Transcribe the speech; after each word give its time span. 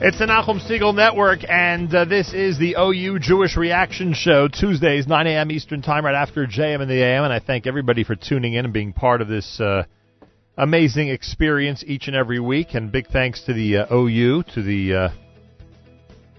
It's 0.00 0.18
the 0.18 0.26
Nachum 0.26 0.60
Segal 0.60 0.92
Network, 0.92 1.48
and 1.48 1.94
uh, 1.94 2.04
this 2.04 2.34
is 2.34 2.58
the 2.58 2.74
OU 2.76 3.20
Jewish 3.20 3.56
Reaction 3.56 4.12
Show, 4.12 4.48
Tuesdays, 4.48 5.06
9 5.06 5.26
a.m. 5.28 5.52
Eastern 5.52 5.82
Time, 5.82 6.04
right 6.04 6.16
after 6.16 6.48
JM 6.48 6.82
in 6.82 6.88
the 6.88 7.00
AM. 7.00 7.22
And 7.22 7.32
I 7.32 7.38
thank 7.38 7.68
everybody 7.68 8.02
for 8.02 8.16
tuning 8.16 8.54
in 8.54 8.64
and 8.64 8.74
being 8.74 8.92
part 8.92 9.22
of 9.22 9.28
this 9.28 9.60
uh, 9.60 9.84
amazing 10.58 11.10
experience 11.10 11.84
each 11.86 12.08
and 12.08 12.16
every 12.16 12.40
week. 12.40 12.74
And 12.74 12.90
big 12.90 13.06
thanks 13.06 13.42
to 13.44 13.52
the 13.52 13.76
uh, 13.78 13.94
OU, 13.94 14.42
to 14.54 14.62
the 14.62 14.94
uh, 14.94 15.08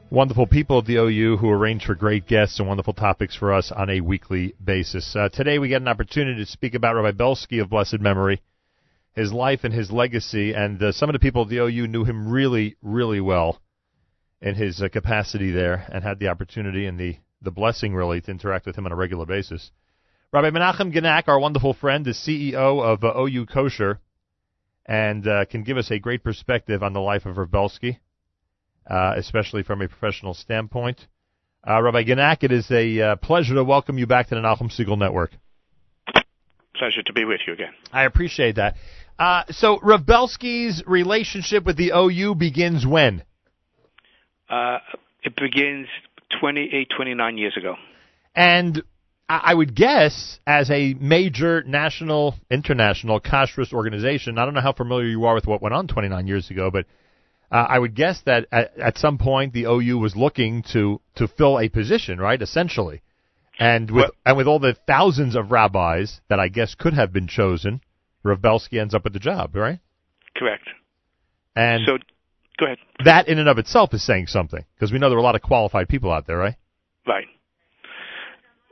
wonderful 0.09 0.47
people 0.47 0.77
of 0.77 0.85
the 0.85 0.97
OU 0.97 1.37
who 1.37 1.49
arrange 1.49 1.85
for 1.85 1.95
great 1.95 2.27
guests 2.27 2.59
and 2.59 2.67
wonderful 2.67 2.93
topics 2.93 3.37
for 3.37 3.53
us 3.53 3.71
on 3.71 3.89
a 3.89 4.01
weekly 4.01 4.53
basis. 4.61 5.15
Uh, 5.15 5.29
today 5.29 5.59
we 5.59 5.69
get 5.69 5.81
an 5.81 5.87
opportunity 5.87 6.43
to 6.43 6.51
speak 6.51 6.73
about 6.75 6.95
Rabbi 6.95 7.11
Belsky 7.11 7.59
of 7.59 7.69
blessed 7.69 8.01
memory 8.01 8.41
his 9.15 9.31
life 9.31 9.63
and 9.63 9.73
his 9.73 9.91
legacy. 9.91 10.53
And 10.53 10.81
uh, 10.81 10.91
some 10.91 11.09
of 11.09 11.13
the 11.13 11.19
people 11.19 11.43
at 11.43 11.49
the 11.49 11.59
OU 11.59 11.87
knew 11.87 12.03
him 12.03 12.29
really, 12.29 12.75
really 12.81 13.21
well 13.21 13.61
in 14.41 14.55
his 14.55 14.81
uh, 14.81 14.89
capacity 14.89 15.51
there 15.51 15.85
and 15.91 16.03
had 16.03 16.19
the 16.19 16.27
opportunity 16.27 16.85
and 16.85 16.99
the, 16.99 17.17
the 17.41 17.51
blessing, 17.51 17.95
really, 17.95 18.21
to 18.21 18.31
interact 18.31 18.65
with 18.65 18.77
him 18.77 18.85
on 18.85 18.91
a 18.91 18.95
regular 18.95 19.25
basis. 19.25 19.71
Rabbi 20.33 20.49
Menachem 20.49 20.93
Genack, 20.93 21.27
our 21.27 21.39
wonderful 21.39 21.73
friend, 21.73 22.05
is 22.07 22.17
CEO 22.17 22.83
of 22.83 23.03
uh, 23.03 23.17
OU 23.17 23.45
Kosher 23.45 23.99
and 24.85 25.25
uh, 25.27 25.45
can 25.45 25.63
give 25.63 25.77
us 25.77 25.89
a 25.89 25.97
great 25.97 26.23
perspective 26.23 26.83
on 26.83 26.93
the 26.93 26.99
life 26.99 27.25
of 27.25 27.37
Reb 27.37 27.49
Belsky, 27.49 27.99
uh, 28.87 29.13
especially 29.15 29.63
from 29.63 29.81
a 29.81 29.87
professional 29.87 30.33
standpoint. 30.33 31.07
Uh, 31.67 31.81
Rabbi 31.81 32.03
Genack, 32.03 32.43
it 32.43 32.51
is 32.51 32.69
a 32.69 33.17
pleasure 33.21 33.55
to 33.55 33.63
welcome 33.63 33.97
you 33.97 34.05
back 34.05 34.27
to 34.27 34.35
the 34.35 34.41
Nachum 34.41 34.69
Segal 34.69 34.97
Network 34.97 35.31
pleasure 36.75 37.01
to 37.03 37.13
be 37.13 37.25
with 37.25 37.41
you 37.47 37.53
again. 37.53 37.73
I 37.91 38.03
appreciate 38.03 38.55
that. 38.55 38.75
Uh, 39.17 39.43
so 39.49 39.79
Reb 39.81 40.05
Belsky's 40.05 40.83
relationship 40.85 41.65
with 41.65 41.77
the 41.77 41.91
OU 41.95 42.35
begins 42.35 42.85
when? 42.85 43.23
Uh, 44.49 44.79
it 45.23 45.35
begins 45.35 45.87
28, 46.39 46.89
29 46.95 47.37
years 47.37 47.55
ago. 47.57 47.75
And 48.35 48.83
I 49.27 49.55
would 49.55 49.73
guess, 49.73 50.39
as 50.45 50.69
a 50.69 50.93
major 50.93 51.63
national, 51.63 52.35
international 52.51 53.19
kashrus 53.19 53.73
organization, 53.73 54.37
I 54.37 54.45
don't 54.45 54.53
know 54.53 54.61
how 54.61 54.73
familiar 54.73 55.07
you 55.07 55.25
are 55.25 55.33
with 55.33 55.47
what 55.47 55.63
went 55.63 55.73
on 55.73 55.87
29 55.87 56.27
years 56.27 56.51
ago, 56.51 56.69
but 56.69 56.85
uh, 57.51 57.65
I 57.67 57.79
would 57.79 57.95
guess 57.95 58.21
that 58.25 58.45
at, 58.51 58.77
at 58.77 58.97
some 58.99 59.17
point 59.17 59.53
the 59.53 59.63
OU 59.63 59.97
was 59.97 60.15
looking 60.15 60.63
to 60.73 61.01
to 61.15 61.27
fill 61.27 61.59
a 61.59 61.69
position, 61.69 62.19
right? 62.19 62.39
Essentially, 62.39 63.01
and 63.57 63.89
with 63.89 64.03
well, 64.03 64.11
and 64.27 64.37
with 64.37 64.45
all 64.45 64.59
the 64.59 64.75
thousands 64.85 65.35
of 65.35 65.49
rabbis 65.49 66.21
that 66.29 66.39
I 66.39 66.47
guess 66.49 66.75
could 66.75 66.93
have 66.93 67.11
been 67.11 67.27
chosen, 67.27 67.81
Rav 68.25 68.41
Belsky 68.41 68.79
ends 68.79 68.95
up 68.95 69.03
with 69.03 69.13
the 69.13 69.19
job, 69.19 69.55
right? 69.55 69.79
Correct. 70.35 70.67
And 71.55 71.83
so, 71.85 71.97
go 72.59 72.65
ahead. 72.65 72.79
That 73.05 73.27
in 73.27 73.39
and 73.39 73.47
of 73.47 73.59
itself 73.59 73.93
is 73.93 74.03
saying 74.03 74.27
something 74.27 74.65
because 74.75 74.91
we 74.91 74.99
know 74.99 75.09
there 75.09 75.17
are 75.17 75.21
a 75.21 75.23
lot 75.23 75.35
of 75.35 75.41
qualified 75.41 75.87
people 75.87 76.11
out 76.11 76.27
there, 76.27 76.37
right? 76.37 76.55
Right. 77.07 77.25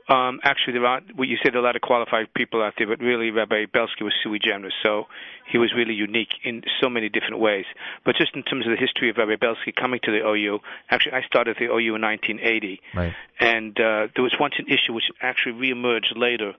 Um, 0.06 0.40
actually, 0.42 0.74
there 0.74 0.84
are, 0.84 1.00
well, 1.16 1.26
you 1.26 1.38
said 1.42 1.54
there 1.54 1.60
are 1.60 1.64
a 1.64 1.66
lot 1.66 1.76
of 1.76 1.82
qualified 1.82 2.34
people 2.34 2.62
out 2.62 2.74
there, 2.76 2.86
but 2.86 3.00
really 3.00 3.30
Rabbi 3.30 3.64
Belsky 3.72 4.04
was 4.04 4.12
sui 4.22 4.38
generis, 4.38 4.74
so 4.82 5.04
he 5.50 5.56
was 5.56 5.72
really 5.74 5.94
unique 5.94 6.34
in 6.42 6.62
so 6.82 6.90
many 6.90 7.08
different 7.08 7.38
ways. 7.38 7.64
But 8.04 8.16
just 8.16 8.34
in 8.34 8.42
terms 8.42 8.66
of 8.66 8.72
the 8.72 8.76
history 8.76 9.08
of 9.08 9.16
Rabbi 9.16 9.36
Belsky 9.36 9.72
coming 9.72 10.00
to 10.02 10.10
the 10.10 10.28
OU, 10.28 10.58
actually, 10.90 11.12
I 11.12 11.22
started 11.22 11.56
the 11.58 11.66
OU 11.66 11.94
in 11.94 12.02
1980, 12.02 12.80
right. 12.94 13.14
and 13.40 13.70
uh, 13.80 14.08
there 14.14 14.22
was 14.22 14.34
once 14.38 14.54
an 14.58 14.66
issue 14.66 14.92
which 14.92 15.10
actually 15.22 15.54
reemerged 15.54 16.16
later 16.16 16.52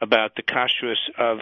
about 0.00 0.36
the 0.36 0.42
kashrus 0.42 1.10
of 1.18 1.38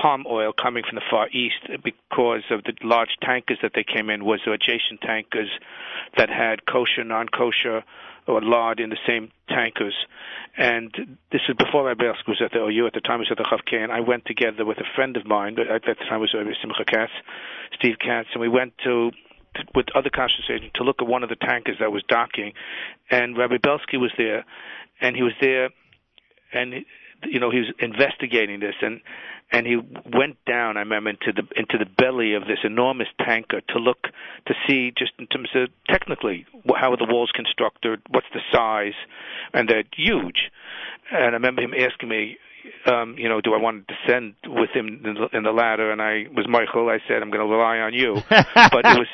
palm 0.00 0.24
oil 0.28 0.52
coming 0.52 0.82
from 0.88 0.96
the 0.96 1.04
Far 1.10 1.28
East 1.28 1.82
because 1.82 2.42
of 2.50 2.64
the 2.64 2.74
large 2.82 3.16
tankers 3.22 3.58
that 3.62 3.72
they 3.74 3.84
came 3.84 4.10
in 4.10 4.24
was 4.24 4.40
the 4.44 4.52
adjacent 4.52 5.00
tankers 5.00 5.50
that 6.16 6.28
had 6.28 6.66
kosher, 6.66 7.04
non-kosher, 7.04 7.84
or 8.26 8.40
lard 8.40 8.80
in 8.80 8.90
the 8.90 8.98
same 9.06 9.30
tankers. 9.48 9.94
And 10.56 11.18
this 11.30 11.42
is 11.48 11.56
before 11.56 11.86
Rabbi 11.86 12.04
was 12.26 12.40
at 12.42 12.52
the 12.52 12.64
OU. 12.64 12.86
At 12.86 12.94
the 12.94 13.00
time, 13.00 13.18
was 13.18 13.28
at 13.30 13.36
the 13.36 13.44
Kof-K, 13.44 13.76
and 13.76 13.92
I 13.92 14.00
went 14.00 14.24
together 14.24 14.64
with 14.64 14.78
a 14.78 14.88
friend 14.94 15.16
of 15.16 15.26
mine. 15.26 15.56
At 15.58 15.82
that 15.86 15.98
time, 16.08 16.20
was 16.20 16.32
Rabbi 16.34 16.50
Simcha 16.60 16.84
Katz, 16.84 17.12
Steve 17.78 17.96
Katz, 17.98 18.28
and 18.32 18.40
we 18.40 18.48
went 18.48 18.72
to 18.84 19.10
with 19.74 19.86
other 19.94 20.10
kashrus 20.10 20.50
agents 20.50 20.72
to 20.74 20.82
look 20.82 20.96
at 21.00 21.06
one 21.06 21.22
of 21.22 21.28
the 21.28 21.36
tankers 21.36 21.76
that 21.78 21.92
was 21.92 22.02
docking, 22.08 22.52
and 23.10 23.36
Rabbi 23.38 23.58
Belsky 23.62 23.96
was 23.96 24.10
there, 24.18 24.44
and 25.00 25.14
he 25.14 25.22
was 25.22 25.34
there, 25.40 25.70
and 26.52 26.84
you 27.30 27.40
know 27.40 27.50
he 27.50 27.58
was 27.58 27.72
investigating 27.78 28.60
this, 28.60 28.74
and 28.80 29.00
and 29.50 29.66
he 29.66 29.76
went 29.76 30.36
down. 30.46 30.76
I 30.76 30.80
remember 30.80 31.10
into 31.10 31.32
the 31.32 31.42
into 31.58 31.78
the 31.78 31.86
belly 31.86 32.34
of 32.34 32.42
this 32.42 32.58
enormous 32.64 33.08
tanker 33.24 33.60
to 33.68 33.78
look 33.78 34.02
to 34.46 34.54
see 34.66 34.92
just 34.96 35.12
in 35.18 35.26
terms 35.26 35.48
of 35.54 35.68
technically 35.88 36.46
how 36.76 36.92
are 36.92 36.96
the 36.96 37.06
walls 37.08 37.30
constructed, 37.34 38.00
what's 38.10 38.26
the 38.32 38.40
size, 38.52 38.94
and 39.52 39.68
they're 39.68 39.84
huge. 39.96 40.50
And 41.10 41.22
I 41.22 41.34
remember 41.34 41.62
him 41.62 41.74
asking 41.74 42.08
me, 42.08 42.38
um, 42.86 43.16
you 43.18 43.28
know, 43.28 43.40
do 43.40 43.52
I 43.54 43.58
want 43.58 43.86
to 43.86 43.94
descend 43.94 44.34
with 44.46 44.70
him 44.70 45.02
in 45.04 45.14
the, 45.14 45.36
in 45.36 45.42
the 45.42 45.52
ladder? 45.52 45.92
And 45.92 46.00
I 46.00 46.26
was 46.34 46.46
Michael. 46.48 46.88
I 46.88 46.98
said, 47.06 47.22
I'm 47.22 47.30
going 47.30 47.46
to 47.46 47.52
rely 47.52 47.78
on 47.78 47.92
you. 47.92 48.22
but 48.30 48.84
it 48.84 48.98
was 48.98 49.08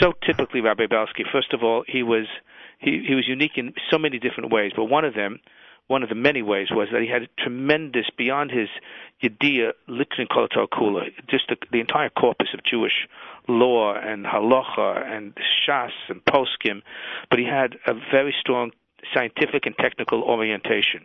so 0.00 0.12
typically 0.24 0.60
Rabbi 0.60 0.86
Belsky. 0.86 1.24
First 1.32 1.54
of 1.54 1.62
all, 1.62 1.84
he 1.86 2.02
was 2.02 2.26
he 2.78 3.04
he 3.06 3.14
was 3.14 3.26
unique 3.26 3.56
in 3.56 3.72
so 3.90 3.98
many 3.98 4.18
different 4.18 4.52
ways, 4.52 4.72
but 4.76 4.84
one 4.84 5.04
of 5.04 5.14
them 5.14 5.40
one 5.88 6.02
of 6.02 6.08
the 6.08 6.14
many 6.14 6.42
ways 6.42 6.68
was 6.70 6.88
that 6.92 7.02
he 7.02 7.08
had 7.08 7.22
a 7.22 7.28
tremendous, 7.38 8.06
beyond 8.16 8.50
his 8.50 8.68
Yediyah, 9.22 9.72
Likrin 9.88 10.26
Kolatar 10.28 10.68
Kula, 10.68 11.10
just 11.28 11.48
the, 11.48 11.56
the, 11.70 11.80
entire 11.80 12.08
corpus 12.08 12.48
of 12.54 12.64
Jewish 12.64 13.06
law 13.48 13.94
and 13.94 14.24
halacha 14.24 15.06
and 15.06 15.34
shas 15.36 15.90
and 16.08 16.24
poskim, 16.24 16.82
but 17.30 17.38
he 17.38 17.44
had 17.44 17.76
a 17.86 17.94
very 18.10 18.34
strong 18.40 18.72
scientific 19.12 19.66
and 19.66 19.76
technical 19.76 20.22
orientation. 20.22 21.04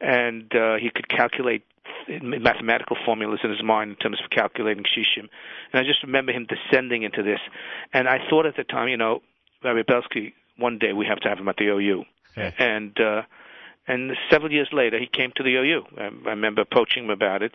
And 0.00 0.52
uh, 0.54 0.76
he 0.76 0.90
could 0.90 1.08
calculate 1.08 1.62
mathematical 2.08 2.96
formulas 3.04 3.40
in 3.44 3.50
his 3.50 3.62
mind 3.62 3.90
in 3.90 3.96
terms 3.96 4.20
of 4.22 4.30
calculating 4.30 4.84
shishim. 4.84 5.28
And 5.72 5.80
I 5.80 5.84
just 5.84 6.02
remember 6.02 6.32
him 6.32 6.46
descending 6.46 7.02
into 7.02 7.22
this. 7.22 7.40
And 7.92 8.08
I 8.08 8.18
thought 8.28 8.46
at 8.46 8.56
the 8.56 8.64
time, 8.64 8.88
you 8.88 8.96
know, 8.96 9.22
Rabbi 9.62 9.82
Belsky, 9.82 10.34
one 10.56 10.78
day 10.78 10.92
we 10.92 11.06
have 11.06 11.20
to 11.20 11.28
have 11.28 11.38
him 11.38 11.48
at 11.48 11.56
the 11.56 11.66
OU. 11.66 12.04
Yeah. 12.36 12.50
And 12.58 12.98
uh, 12.98 13.22
and 13.86 14.12
several 14.30 14.52
years 14.52 14.68
later, 14.72 14.98
he 14.98 15.06
came 15.06 15.32
to 15.36 15.42
the 15.42 15.56
OU. 15.56 15.82
I, 15.98 16.02
I 16.02 16.30
remember 16.30 16.62
approaching 16.62 17.04
him 17.04 17.10
about 17.10 17.42
it, 17.42 17.52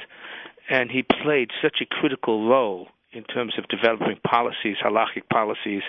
and 0.70 0.92
he 0.92 1.04
played 1.04 1.52
such 1.62 1.78
a 1.82 1.86
critical 1.86 2.48
role 2.48 2.88
in 3.14 3.24
terms 3.24 3.54
of 3.58 3.68
developing 3.70 4.18
policies, 4.24 4.78
halachic 4.84 5.30
policies, 5.32 5.84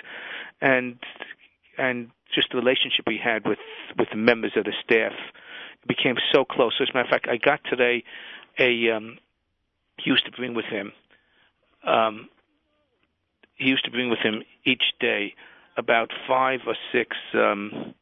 and 0.61 0.97
and 1.77 2.11
just 2.33 2.49
the 2.51 2.57
relationship 2.57 3.05
we 3.07 3.19
had 3.21 3.47
with 3.47 3.59
with 3.97 4.09
the 4.11 4.17
members 4.17 4.53
of 4.55 4.63
the 4.65 4.73
staff 4.83 5.13
became 5.87 6.15
so 6.31 6.45
close. 6.45 6.73
As 6.81 6.89
a 6.89 6.93
matter 6.93 7.07
of 7.07 7.11
fact, 7.11 7.27
I 7.29 7.37
got 7.37 7.59
today 7.69 8.03
a 8.57 8.89
um, 8.91 9.17
he 9.97 10.09
used 10.09 10.25
to 10.25 10.31
bring 10.31 10.53
with 10.53 10.65
him. 10.65 10.93
Um, 11.85 12.29
he 13.55 13.67
used 13.67 13.85
to 13.85 13.91
bring 13.91 14.09
with 14.09 14.19
him 14.19 14.43
each 14.65 14.83
day 14.99 15.33
about 15.77 16.11
five 16.27 16.61
or 16.65 16.75
six 16.91 17.15
um, 17.33 17.93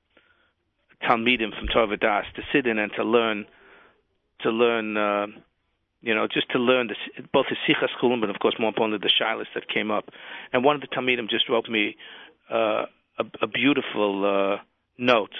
talmidim 1.03 1.55
from 1.57 1.67
Torah 1.67 1.87
Vodaath 1.87 2.31
to 2.35 2.41
sit 2.51 2.67
in 2.67 2.79
and 2.79 2.91
to 2.93 3.03
learn, 3.03 3.45
to 4.41 4.49
learn, 4.49 4.97
uh, 4.97 5.27
you 6.01 6.13
know, 6.13 6.27
just 6.27 6.49
to 6.51 6.59
learn 6.59 6.87
this, 6.87 6.97
both 7.33 7.47
the 7.49 7.55
sichas 7.67 7.89
chulim, 8.01 8.21
but 8.21 8.29
of 8.29 8.39
course 8.39 8.55
more 8.59 8.69
importantly 8.69 8.99
the 9.01 9.23
shilas 9.23 9.47
that 9.55 9.67
came 9.67 9.91
up. 9.91 10.09
And 10.53 10.63
one 10.63 10.75
of 10.75 10.81
the 10.81 10.87
talmidim 10.87 11.29
just 11.29 11.49
wrote 11.49 11.69
me 11.69 11.95
uh, 12.49 12.85
a, 13.19 13.25
a 13.41 13.47
beautiful 13.47 14.25
uh, 14.25 14.63
note 14.97 15.33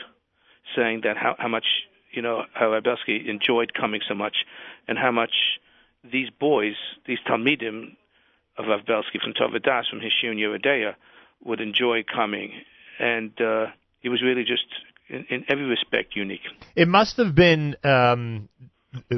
saying 0.75 1.01
that 1.03 1.17
how, 1.17 1.35
how 1.37 1.47
much 1.47 1.65
you 2.11 2.21
know 2.21 2.43
how 2.53 2.71
Rav 2.71 2.83
Belsky 2.83 3.29
enjoyed 3.29 3.73
coming 3.73 4.01
so 4.07 4.15
much, 4.15 4.37
and 4.87 4.97
how 4.97 5.11
much 5.11 5.59
these 6.03 6.29
boys, 6.29 6.75
these 7.05 7.19
talmidim 7.27 7.95
of 8.57 8.65
Rav 8.67 8.85
Belsky 8.85 9.19
from 9.19 9.33
Torah 9.33 9.51
Vodaath 9.51 9.89
from 9.89 9.99
Hishun 9.99 10.37
Yeridea, 10.37 10.95
would 11.43 11.61
enjoy 11.61 12.03
coming, 12.03 12.53
and 12.99 13.39
uh, 13.39 13.67
he 13.99 14.09
was 14.09 14.21
really 14.21 14.43
just 14.43 14.65
in, 15.09 15.25
in 15.29 15.45
every 15.49 15.65
respect 15.65 16.15
unique. 16.15 16.41
It 16.75 16.87
must 16.87 17.17
have 17.17 17.35
been 17.35 17.75
um, 17.83 18.49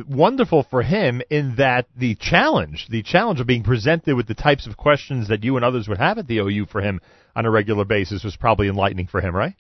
wonderful 0.07 0.63
for 0.69 0.81
him 0.81 1.21
in 1.29 1.55
that 1.57 1.87
the 1.97 2.15
challenge, 2.15 2.87
the 2.89 3.03
challenge 3.03 3.39
of 3.39 3.47
being 3.47 3.63
presented 3.63 4.15
with 4.15 4.27
the 4.27 4.33
types 4.33 4.67
of 4.67 4.77
questions 4.77 5.27
that 5.29 5.43
you 5.43 5.55
and 5.55 5.65
others 5.65 5.87
would 5.87 5.97
have 5.97 6.17
at 6.17 6.27
the 6.27 6.39
OU 6.39 6.65
for 6.67 6.81
him 6.81 6.99
on 7.35 7.45
a 7.45 7.51
regular 7.51 7.85
basis 7.85 8.23
was 8.23 8.35
probably 8.35 8.67
enlightening 8.67 9.07
for 9.07 9.21
him, 9.21 9.35
right? 9.35 9.55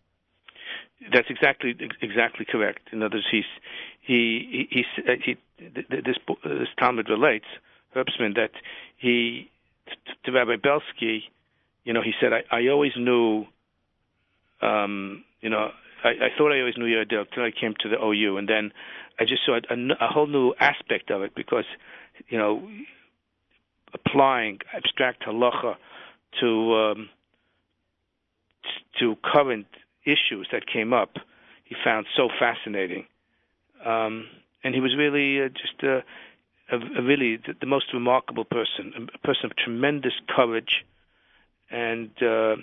That's 1.13 1.29
exactly 1.29 1.75
exactly 2.01 2.45
correct. 2.45 2.89
In 2.91 3.01
other 3.01 3.17
words, 3.17 3.27
he's 3.31 3.45
he 4.01 4.67
he, 4.69 4.85
he, 4.95 5.13
he 5.23 5.37
this 5.67 6.17
this 6.43 6.67
Talmud 6.77 7.09
relates 7.09 7.45
Herbstman 7.95 8.35
that 8.35 8.51
he 8.97 9.49
to 10.25 10.31
Rabbi 10.31 10.57
Belsky, 10.61 11.23
you 11.83 11.93
know, 11.93 12.01
he 12.01 12.11
said 12.19 12.31
I, 12.33 12.43
I 12.51 12.67
always 12.67 12.91
knew, 12.95 13.45
um, 14.61 15.23
you 15.41 15.49
know, 15.49 15.71
I, 16.03 16.09
I 16.09 16.29
thought 16.37 16.51
I 16.51 16.59
always 16.59 16.77
knew 16.77 16.85
your 16.85 17.01
idea 17.01 17.21
until 17.21 17.43
I 17.43 17.51
came 17.51 17.73
to 17.81 17.89
the 17.89 18.03
OU, 18.03 18.37
and 18.37 18.47
then 18.47 18.71
I 19.19 19.25
just 19.25 19.45
saw 19.45 19.55
a, 19.57 19.75
a 19.99 20.07
whole 20.07 20.27
new 20.27 20.53
aspect 20.59 21.11
of 21.11 21.21
it 21.21 21.35
because, 21.35 21.65
you 22.29 22.37
know, 22.37 22.67
applying 23.93 24.59
abstract 24.73 25.23
halacha 25.23 25.75
to 26.39 26.75
um, 26.75 27.09
to 28.99 29.15
current 29.23 29.67
issues 30.05 30.47
that 30.51 30.65
came 30.67 30.93
up, 30.93 31.15
he 31.63 31.75
found 31.83 32.05
so 32.15 32.29
fascinating. 32.39 33.05
Um, 33.85 34.27
and 34.63 34.75
he 34.75 34.81
was 34.81 34.95
really 34.97 35.41
uh, 35.41 35.49
just 35.49 35.81
a, 35.83 36.03
a, 36.71 36.99
a 36.99 37.01
really 37.01 37.37
the, 37.37 37.53
the, 37.59 37.65
most 37.65 37.93
remarkable 37.93 38.43
person, 38.43 39.09
a 39.13 39.17
person 39.19 39.45
of 39.45 39.55
tremendous 39.55 40.13
courage, 40.27 40.83
and 41.71 42.09
uh, 42.21 42.55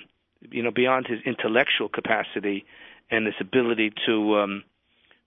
you 0.51 0.63
know 0.63 0.71
beyond 0.71 1.07
his 1.07 1.21
intellectual 1.25 1.89
capacity 1.89 2.67
and 3.11 3.27
his 3.27 3.35
ability 3.41 3.93
to 4.07 4.37
um, 4.37 4.65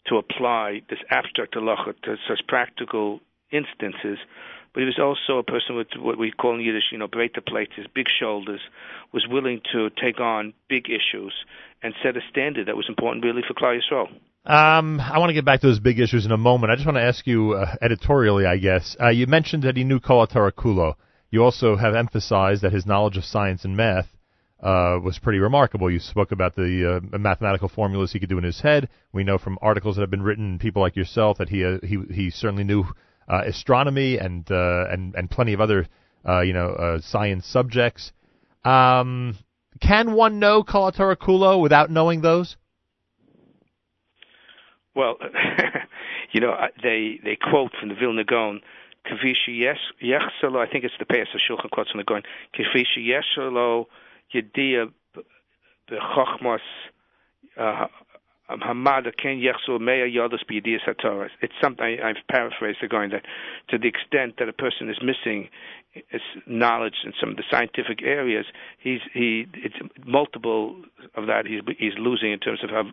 to 0.07 0.17
apply 0.17 0.81
this 0.89 0.99
abstract 1.09 1.55
halacha 1.55 1.93
to 2.03 2.15
such 2.27 2.41
practical 2.47 3.19
instances. 3.51 4.17
But 4.73 4.81
he 4.81 4.85
was 4.85 4.99
also 4.99 5.39
a 5.39 5.43
person 5.43 5.75
with 5.75 5.87
what 5.97 6.19
we 6.19 6.31
call 6.31 6.55
in 6.55 6.61
Yiddish, 6.61 6.91
you 6.91 6.99
know, 6.99 7.07
breite 7.07 7.43
plates, 7.47 7.73
big 7.95 8.05
shoulders, 8.07 8.61
was 9.11 9.25
willing 9.27 9.61
to 9.73 9.89
take 9.89 10.19
on 10.19 10.53
big 10.67 10.85
issues 10.85 11.33
and 11.81 11.95
set 12.03 12.15
a 12.15 12.21
standard 12.29 12.67
that 12.67 12.77
was 12.77 12.85
important 12.87 13.25
really 13.25 13.41
for 13.47 13.55
Klal 13.55 13.79
Yisrael. 13.79 14.09
Um, 14.45 14.99
I 14.99 15.17
want 15.19 15.31
to 15.31 15.33
get 15.33 15.43
back 15.43 15.61
to 15.61 15.67
those 15.67 15.79
big 15.79 15.99
issues 15.99 16.25
in 16.25 16.31
a 16.31 16.37
moment. 16.37 16.71
I 16.71 16.75
just 16.75 16.85
want 16.85 16.97
to 16.97 17.03
ask 17.03 17.25
you 17.25 17.53
uh, 17.53 17.75
editorially, 17.81 18.45
I 18.45 18.57
guess. 18.57 18.95
Uh, 18.99 19.09
you 19.09 19.27
mentioned 19.27 19.63
that 19.63 19.75
he 19.75 19.83
knew 19.83 19.99
Kol 19.99 20.25
Kulo. 20.27 20.95
You 21.31 21.43
also 21.43 21.75
have 21.75 21.95
emphasized 21.95 22.61
that 22.61 22.71
his 22.71 22.85
knowledge 22.85 23.17
of 23.17 23.25
science 23.25 23.65
and 23.65 23.75
math 23.75 24.07
uh, 24.61 25.00
was 25.03 25.19
pretty 25.19 25.39
remarkable. 25.39 25.89
You 25.89 26.00
spoke 26.00 26.31
about 26.31 26.56
the 26.56 27.01
uh, 27.13 27.17
mathematical 27.17 27.69
formulas 27.69 28.11
he 28.11 28.19
could 28.19 28.29
do 28.29 28.38
in 28.38 28.44
his 28.44 28.59
head. 28.59 28.89
We 29.13 29.23
know 29.23 29.38
from 29.38 29.57
articles 29.61 29.95
that 29.95 30.01
have 30.01 30.09
been 30.09 30.23
written, 30.23 30.59
people 30.59 30.81
like 30.81 30.95
yourself, 30.95 31.38
that 31.38 31.50
he 31.50 31.63
uh, 31.63 31.77
he 31.81 32.00
he 32.13 32.29
certainly 32.29 32.63
knew 32.63 32.85
uh, 33.27 33.44
astronomy 33.45 34.17
and 34.17 34.50
uh, 34.51 34.85
and 34.89 35.15
and 35.15 35.29
plenty 35.29 35.53
of 35.53 35.61
other 35.61 35.88
uh, 36.27 36.41
you 36.41 36.53
know 36.53 36.69
uh, 36.69 37.00
science 37.01 37.45
subjects. 37.47 38.11
Um, 38.65 39.38
can 39.79 40.13
one 40.13 40.39
know 40.39 40.63
Kulo 40.63 41.62
without 41.62 41.89
knowing 41.89 42.21
those? 42.21 42.57
Well, 44.94 45.17
you 46.31 46.41
know, 46.41 46.53
they 46.83 47.19
they 47.23 47.38
quote 47.38 47.71
from 47.79 47.89
the 47.89 47.95
Vilna 47.95 48.25
Gaon, 48.25 48.62
"Kavishi 49.05 49.62
yechselo." 50.03 50.57
I 50.57 50.69
think 50.69 50.83
it's 50.83 50.95
the 51.00 51.05
of 51.09 51.39
Shulchan 51.39 51.69
quotes 51.71 51.91
from 51.91 52.00
the 52.00 52.03
Gaon. 52.03 52.23
"Kavishi 52.53 53.07
b'chochmos 54.33 56.59
uh, 57.57 57.87
hamada 58.49 59.11
ken 59.15 59.39
yechsel 59.39 59.79
meya 59.79 60.07
satoras." 60.87 61.29
It's 61.41 61.53
something 61.61 61.99
I've 62.03 62.17
paraphrased 62.29 62.79
Gaon 62.89 63.11
that 63.11 63.23
to 63.69 63.77
the 63.77 63.87
extent 63.87 64.35
that 64.39 64.49
a 64.49 64.53
person 64.53 64.89
is 64.89 64.97
missing 65.01 65.49
his 65.91 66.21
knowledge 66.45 66.95
in 67.03 67.13
some 67.19 67.29
of 67.29 67.37
the 67.37 67.43
scientific 67.49 68.03
areas, 68.03 68.45
he's 68.79 69.01
he 69.13 69.47
it's 69.53 69.75
multiple 70.05 70.75
of 71.15 71.27
that 71.27 71.45
he's 71.45 71.61
he's 71.77 71.93
losing 71.97 72.31
in 72.31 72.39
terms 72.39 72.63
of 72.63 72.69
how 72.69 72.83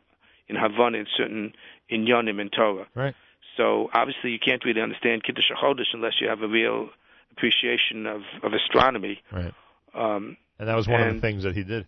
in 0.48 0.56
Havana 0.56 0.98
in 0.98 1.06
certain 1.16 1.52
in 1.88 2.06
Yonim 2.06 2.40
and 2.40 2.52
Torah. 2.52 2.86
Right. 2.94 3.14
So 3.56 3.88
obviously 3.94 4.30
you 4.30 4.38
can't 4.38 4.64
really 4.64 4.80
understand 4.80 5.24
Kiddush 5.24 5.50
HaChodesh 5.50 5.92
unless 5.92 6.14
you 6.20 6.28
have 6.28 6.42
a 6.42 6.48
real 6.48 6.90
appreciation 7.32 8.06
of, 8.06 8.22
of 8.42 8.52
astronomy. 8.52 9.20
Right. 9.32 9.54
Um, 9.94 10.36
and 10.58 10.68
that 10.68 10.76
was 10.76 10.88
one 10.88 11.00
and, 11.00 11.10
of 11.10 11.14
the 11.16 11.20
things 11.20 11.42
that 11.44 11.54
he 11.54 11.64
did. 11.64 11.86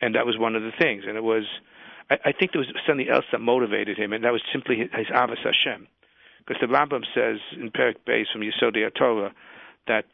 And 0.00 0.14
that 0.14 0.26
was 0.26 0.38
one 0.38 0.56
of 0.56 0.62
the 0.62 0.72
things. 0.78 1.04
And 1.06 1.16
it 1.16 1.22
was, 1.22 1.44
I, 2.10 2.16
I 2.26 2.32
think 2.32 2.52
there 2.52 2.60
was 2.60 2.72
something 2.86 3.08
else 3.08 3.24
that 3.32 3.40
motivated 3.40 3.98
him, 3.98 4.12
and 4.12 4.24
that 4.24 4.32
was 4.32 4.42
simply 4.52 4.76
his, 4.76 4.88
his 4.92 5.06
Ahavas 5.06 5.44
Hashem. 5.44 5.86
Because 6.38 6.60
the 6.60 6.66
Rambam 6.66 7.04
says 7.14 7.38
in 7.52 7.70
Perek 7.70 7.96
Beis 8.08 8.24
from 8.32 8.42
Yesodei 8.42 8.92
Torah 8.94 9.32
that 9.86 10.04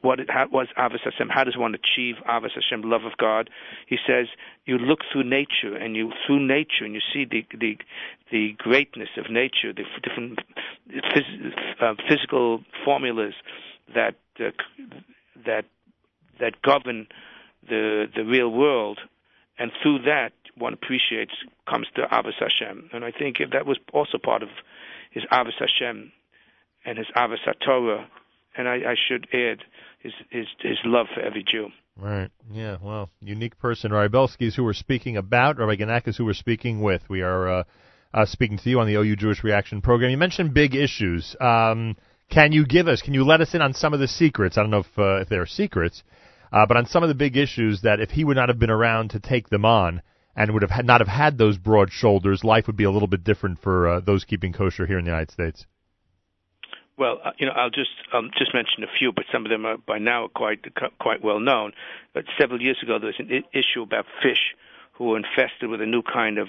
what 0.00 0.20
it, 0.20 0.30
how, 0.30 0.46
was 0.50 0.68
Ahavas 0.76 1.00
Hashem? 1.04 1.28
How 1.28 1.44
does 1.44 1.56
one 1.56 1.74
achieve 1.74 2.16
Ahavas 2.28 2.52
Hashem, 2.54 2.82
love 2.82 3.04
of 3.04 3.16
God? 3.18 3.50
He 3.86 3.96
says 4.06 4.26
you 4.64 4.78
look 4.78 5.00
through 5.12 5.24
nature, 5.24 5.76
and 5.76 5.96
you 5.96 6.12
through 6.26 6.46
nature, 6.46 6.84
and 6.84 6.94
you 6.94 7.00
see 7.12 7.24
the 7.24 7.46
the 7.56 7.76
the 8.30 8.54
greatness 8.58 9.08
of 9.16 9.30
nature, 9.30 9.72
the 9.72 9.84
different 10.02 10.40
phys, 10.88 11.52
uh, 11.80 11.94
physical 12.08 12.62
formulas 12.84 13.34
that 13.94 14.16
uh, 14.40 14.50
that 15.46 15.64
that 16.40 16.62
govern 16.62 17.06
the 17.68 18.06
the 18.14 18.24
real 18.24 18.50
world, 18.50 19.00
and 19.58 19.70
through 19.82 20.00
that 20.02 20.32
one 20.56 20.74
appreciates 20.74 21.32
comes 21.68 21.86
to 21.94 22.02
Ahavas 22.02 22.38
Hashem. 22.38 22.90
And 22.92 23.04
I 23.04 23.12
think 23.12 23.40
if 23.40 23.50
that 23.50 23.66
was 23.66 23.78
also 23.92 24.18
part 24.18 24.42
of 24.42 24.48
his 25.10 25.24
Ahavas 25.30 25.58
Hashem 25.58 26.12
and 26.84 26.98
his 26.98 27.06
Ahavas 27.16 27.38
Torah 27.64 28.08
and 28.58 28.68
I, 28.68 28.74
I 28.74 28.94
should 29.08 29.28
add 29.32 29.64
his, 30.00 30.12
his 30.30 30.46
his 30.60 30.78
love 30.84 31.06
for 31.14 31.20
every 31.20 31.44
Jew. 31.44 31.68
Right. 31.96 32.30
Yeah. 32.50 32.76
Well, 32.82 33.10
unique 33.20 33.58
person. 33.58 33.92
Rabbi 33.92 34.08
Belsky 34.08 34.48
is 34.48 34.56
who 34.56 34.64
we're 34.64 34.72
speaking 34.72 35.16
about. 35.16 35.58
Rabbi 35.58 35.76
Genack 35.76 36.06
is 36.06 36.16
who 36.16 36.24
we're 36.24 36.34
speaking 36.34 36.80
with. 36.80 37.02
We 37.08 37.22
are 37.22 37.48
uh, 37.48 37.64
uh, 38.12 38.26
speaking 38.26 38.58
to 38.58 38.70
you 38.70 38.80
on 38.80 38.86
the 38.86 38.94
OU 38.94 39.16
Jewish 39.16 39.44
Reaction 39.44 39.80
program. 39.80 40.10
You 40.10 40.18
mentioned 40.18 40.54
big 40.54 40.74
issues. 40.74 41.36
Um, 41.40 41.96
can 42.30 42.52
you 42.52 42.66
give 42.66 42.88
us? 42.88 43.00
Can 43.00 43.14
you 43.14 43.24
let 43.24 43.40
us 43.40 43.54
in 43.54 43.62
on 43.62 43.74
some 43.74 43.94
of 43.94 44.00
the 44.00 44.08
secrets? 44.08 44.58
I 44.58 44.62
don't 44.62 44.70
know 44.70 44.80
if 44.80 44.98
uh, 44.98 45.20
if 45.20 45.28
they 45.28 45.36
are 45.36 45.46
secrets, 45.46 46.02
uh, 46.52 46.66
but 46.66 46.76
on 46.76 46.86
some 46.86 47.02
of 47.02 47.08
the 47.08 47.14
big 47.14 47.36
issues 47.36 47.82
that 47.82 48.00
if 48.00 48.10
he 48.10 48.24
would 48.24 48.36
not 48.36 48.48
have 48.48 48.58
been 48.58 48.70
around 48.70 49.10
to 49.10 49.20
take 49.20 49.48
them 49.48 49.64
on 49.64 50.02
and 50.36 50.52
would 50.52 50.62
have 50.62 50.70
had, 50.70 50.86
not 50.86 51.00
have 51.00 51.08
had 51.08 51.38
those 51.38 51.58
broad 51.58 51.90
shoulders, 51.90 52.44
life 52.44 52.66
would 52.66 52.76
be 52.76 52.84
a 52.84 52.90
little 52.90 53.08
bit 53.08 53.24
different 53.24 53.60
for 53.60 53.88
uh, 53.88 54.00
those 54.00 54.24
keeping 54.24 54.52
kosher 54.52 54.86
here 54.86 54.98
in 54.98 55.04
the 55.04 55.10
United 55.10 55.30
States. 55.30 55.66
Well, 56.96 57.20
uh, 57.24 57.30
you 57.38 57.46
know, 57.46 57.52
I'll 57.52 57.70
just 57.70 57.90
um, 58.12 58.30
just 58.36 58.52
mention 58.52 58.82
a 58.82 58.98
few, 58.98 59.12
but 59.12 59.24
some 59.32 59.44
of 59.46 59.50
them 59.50 59.64
are 59.64 59.76
by 59.76 59.98
now 59.98 60.28
quite 60.34 60.64
quite 60.98 61.22
well 61.22 61.38
known. 61.38 61.72
But 62.12 62.24
several 62.38 62.60
years 62.60 62.78
ago, 62.82 62.98
there 62.98 63.06
was 63.06 63.20
an 63.20 63.30
I- 63.30 63.58
issue 63.58 63.82
about 63.82 64.06
fish 64.20 64.56
who 64.94 65.04
were 65.04 65.16
infested 65.16 65.70
with 65.70 65.80
a 65.80 65.86
new 65.86 66.02
kind 66.02 66.38
of 66.38 66.48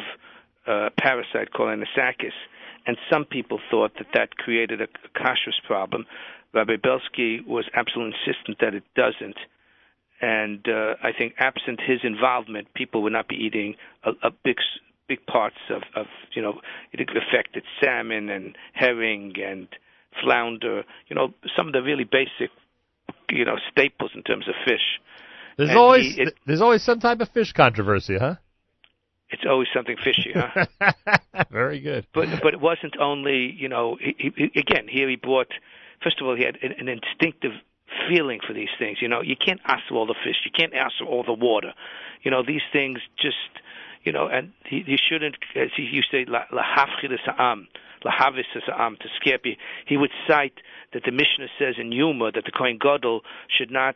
uh, 0.65 0.89
parasite 0.97 1.53
called 1.53 1.69
anisakis, 1.69 2.33
and 2.87 2.97
some 3.11 3.25
people 3.25 3.59
thought 3.69 3.93
that 3.99 4.07
that 4.15 4.37
created 4.37 4.81
a, 4.81 4.85
a 4.85 5.19
kashrus 5.19 5.61
problem. 5.67 6.07
Rabbi 6.51 6.77
Belsky 6.77 7.41
was 7.41 7.65
absolutely 7.75 8.15
insistent 8.17 8.57
that 8.59 8.73
it 8.73 8.83
doesn't, 8.95 9.37
and 10.21 10.67
uh, 10.67 10.95
I 11.01 11.11
think 11.17 11.35
absent 11.37 11.79
his 11.85 11.99
involvement, 12.03 12.73
people 12.73 13.03
would 13.03 13.13
not 13.13 13.27
be 13.27 13.35
eating 13.35 13.75
a, 14.03 14.11
a 14.27 14.31
big 14.43 14.57
big 15.07 15.25
parts 15.25 15.57
of, 15.69 15.81
of 15.95 16.05
you 16.33 16.41
know 16.41 16.61
it 16.91 17.09
affected 17.09 17.63
salmon 17.81 18.29
and 18.29 18.55
herring 18.73 19.33
and 19.43 19.67
flounder, 20.23 20.83
you 21.07 21.15
know, 21.15 21.33
some 21.55 21.67
of 21.67 21.73
the 21.73 21.81
really 21.81 22.03
basic, 22.03 22.51
you 23.29 23.45
know, 23.45 23.57
staples 23.71 24.11
in 24.15 24.23
terms 24.23 24.47
of 24.47 24.55
fish. 24.65 24.99
There's 25.57 25.69
and 25.69 25.77
always 25.77 26.15
he, 26.15 26.21
it, 26.23 26.35
there's 26.45 26.61
always 26.61 26.83
some 26.83 26.99
type 26.99 27.19
of 27.19 27.29
fish 27.29 27.53
controversy, 27.53 28.17
huh? 28.17 28.35
It's 29.31 29.43
always 29.47 29.67
something 29.73 29.95
fishy, 29.97 30.33
huh? 30.33 30.65
Very 31.51 31.79
good. 31.79 32.07
But 32.13 32.27
but 32.41 32.53
it 32.53 32.61
wasn't 32.61 32.95
only, 32.99 33.53
you 33.57 33.69
know, 33.69 33.97
he, 33.99 34.31
he, 34.35 34.59
again 34.59 34.87
here 34.89 35.09
he 35.09 35.15
brought. 35.15 35.51
First 36.03 36.21
of 36.21 36.27
all, 36.27 36.35
he 36.35 36.43
had 36.43 36.57
an, 36.63 36.73
an 36.79 36.87
instinctive 36.87 37.51
feeling 38.09 38.39
for 38.45 38.53
these 38.53 38.69
things. 38.77 38.97
You 39.01 39.07
know, 39.07 39.21
you 39.21 39.35
can't 39.35 39.61
ask 39.65 39.83
for 39.89 39.95
all 39.95 40.05
the 40.05 40.15
fish, 40.23 40.37
you 40.45 40.51
can't 40.51 40.73
ask 40.73 40.93
for 40.99 41.05
all 41.05 41.23
the 41.23 41.33
water. 41.33 41.73
You 42.23 42.31
know, 42.31 42.43
these 42.45 42.61
things 42.71 42.99
just, 43.17 43.37
you 44.03 44.11
know, 44.11 44.27
and 44.27 44.51
he, 44.65 44.83
he 44.85 44.97
shouldn't, 44.97 45.35
as 45.55 45.69
he 45.75 45.83
used 45.83 46.11
to 46.11 46.17
say, 46.17 46.25
la, 46.29 46.43
la 46.51 46.63
ha'am 46.63 47.67
lahavis 48.05 48.45
am 48.77 48.97
to 48.97 49.07
scare. 49.19 49.39
He 49.85 49.97
would 49.97 50.11
cite 50.27 50.53
that 50.93 51.03
the 51.03 51.11
Mishnah 51.11 51.47
says 51.57 51.75
in 51.77 51.91
Yoma 51.91 52.33
that 52.33 52.45
the 52.45 52.51
Kohen 52.51 52.77
Gadol 52.79 53.21
should 53.57 53.71
not 53.71 53.95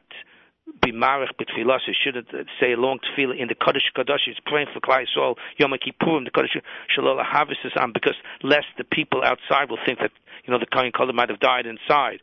be 0.81 0.91
marich 0.91 1.31
b'tfilas. 1.39 1.79
He 1.85 1.93
shouldn't 1.93 2.27
say 2.59 2.73
a 2.73 2.77
long 2.77 2.99
tefillah 2.99 3.39
in 3.39 3.47
the 3.47 3.55
Kodesh 3.55 3.91
Kodesh. 3.95 4.25
He's 4.25 4.35
praying 4.45 4.67
for 4.73 4.79
Klal 4.79 5.05
Yisrael 5.05 5.35
Yom 5.57 5.71
Kippurim. 5.71 6.25
The 6.25 6.31
Kodesh 6.31 6.61
Shalom 6.89 7.17
Lahavis 7.17 7.55
am 7.75 7.91
because 7.93 8.15
lest 8.43 8.67
the 8.77 8.83
people 8.83 9.23
outside 9.23 9.69
will 9.69 9.79
think 9.85 9.99
that 9.99 10.11
you 10.45 10.51
know 10.51 10.59
the 10.59 10.65
Kohen 10.65 10.91
Gadol 10.97 11.13
might 11.13 11.29
have 11.29 11.39
died 11.39 11.65
inside, 11.65 12.19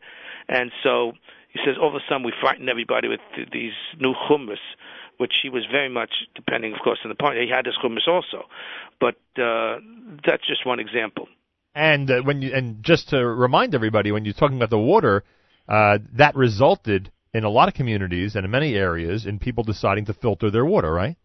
and 0.47 0.71
so 0.83 1.13
he 1.53 1.59
says 1.65 1.75
all 1.79 1.89
of 1.89 1.95
a 1.95 1.99
sudden 2.07 2.23
we 2.23 2.33
frightened 2.39 2.69
everybody 2.69 3.07
with 3.07 3.19
these 3.51 3.73
new 3.99 4.13
chumras 4.29 4.61
which 5.21 5.33
he 5.43 5.49
was 5.49 5.63
very 5.71 5.87
much 5.87 6.09
depending, 6.33 6.73
of 6.73 6.79
course, 6.83 6.97
on 7.05 7.09
the 7.09 7.15
point. 7.15 7.37
He 7.37 7.47
had 7.47 7.67
his 7.67 7.75
chumras 7.77 8.07
also, 8.07 8.47
but 8.99 9.15
uh, 9.39 9.77
that's 10.25 10.45
just 10.47 10.65
one 10.65 10.79
example. 10.79 11.27
And 11.75 12.09
uh, 12.09 12.21
when 12.23 12.41
you 12.41 12.51
and 12.53 12.83
just 12.83 13.09
to 13.09 13.23
remind 13.23 13.75
everybody, 13.75 14.11
when 14.11 14.25
you're 14.25 14.33
talking 14.33 14.57
about 14.57 14.71
the 14.71 14.79
water, 14.79 15.23
uh, 15.69 15.99
that 16.13 16.35
resulted 16.35 17.11
in 17.35 17.43
a 17.43 17.49
lot 17.49 17.67
of 17.67 17.75
communities 17.75 18.35
and 18.35 18.45
in 18.45 18.51
many 18.51 18.73
areas 18.73 19.27
in 19.27 19.37
people 19.37 19.63
deciding 19.63 20.05
to 20.05 20.13
filter 20.15 20.49
their 20.49 20.65
water, 20.65 20.91
right? 20.91 21.17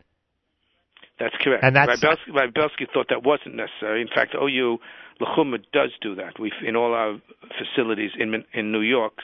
That's 1.19 1.35
correct. 1.41 1.65
And 1.65 1.75
that's 1.75 2.05
Rybelsky, 2.05 2.33
Rybelsky 2.35 2.93
thought 2.93 3.07
that 3.09 3.25
wasn't 3.25 3.55
necessary. 3.55 4.03
In 4.03 4.09
fact, 4.09 4.35
OU 4.35 4.77
Lachuma 5.23 5.59
does 5.73 5.91
do 6.03 6.15
that. 6.17 6.39
We 6.39 6.53
in 6.65 6.77
all 6.77 6.93
our 6.93 7.19
facilities 7.59 8.11
in 8.19 8.45
in 8.53 8.73
New 8.73 8.83
York 8.83 9.15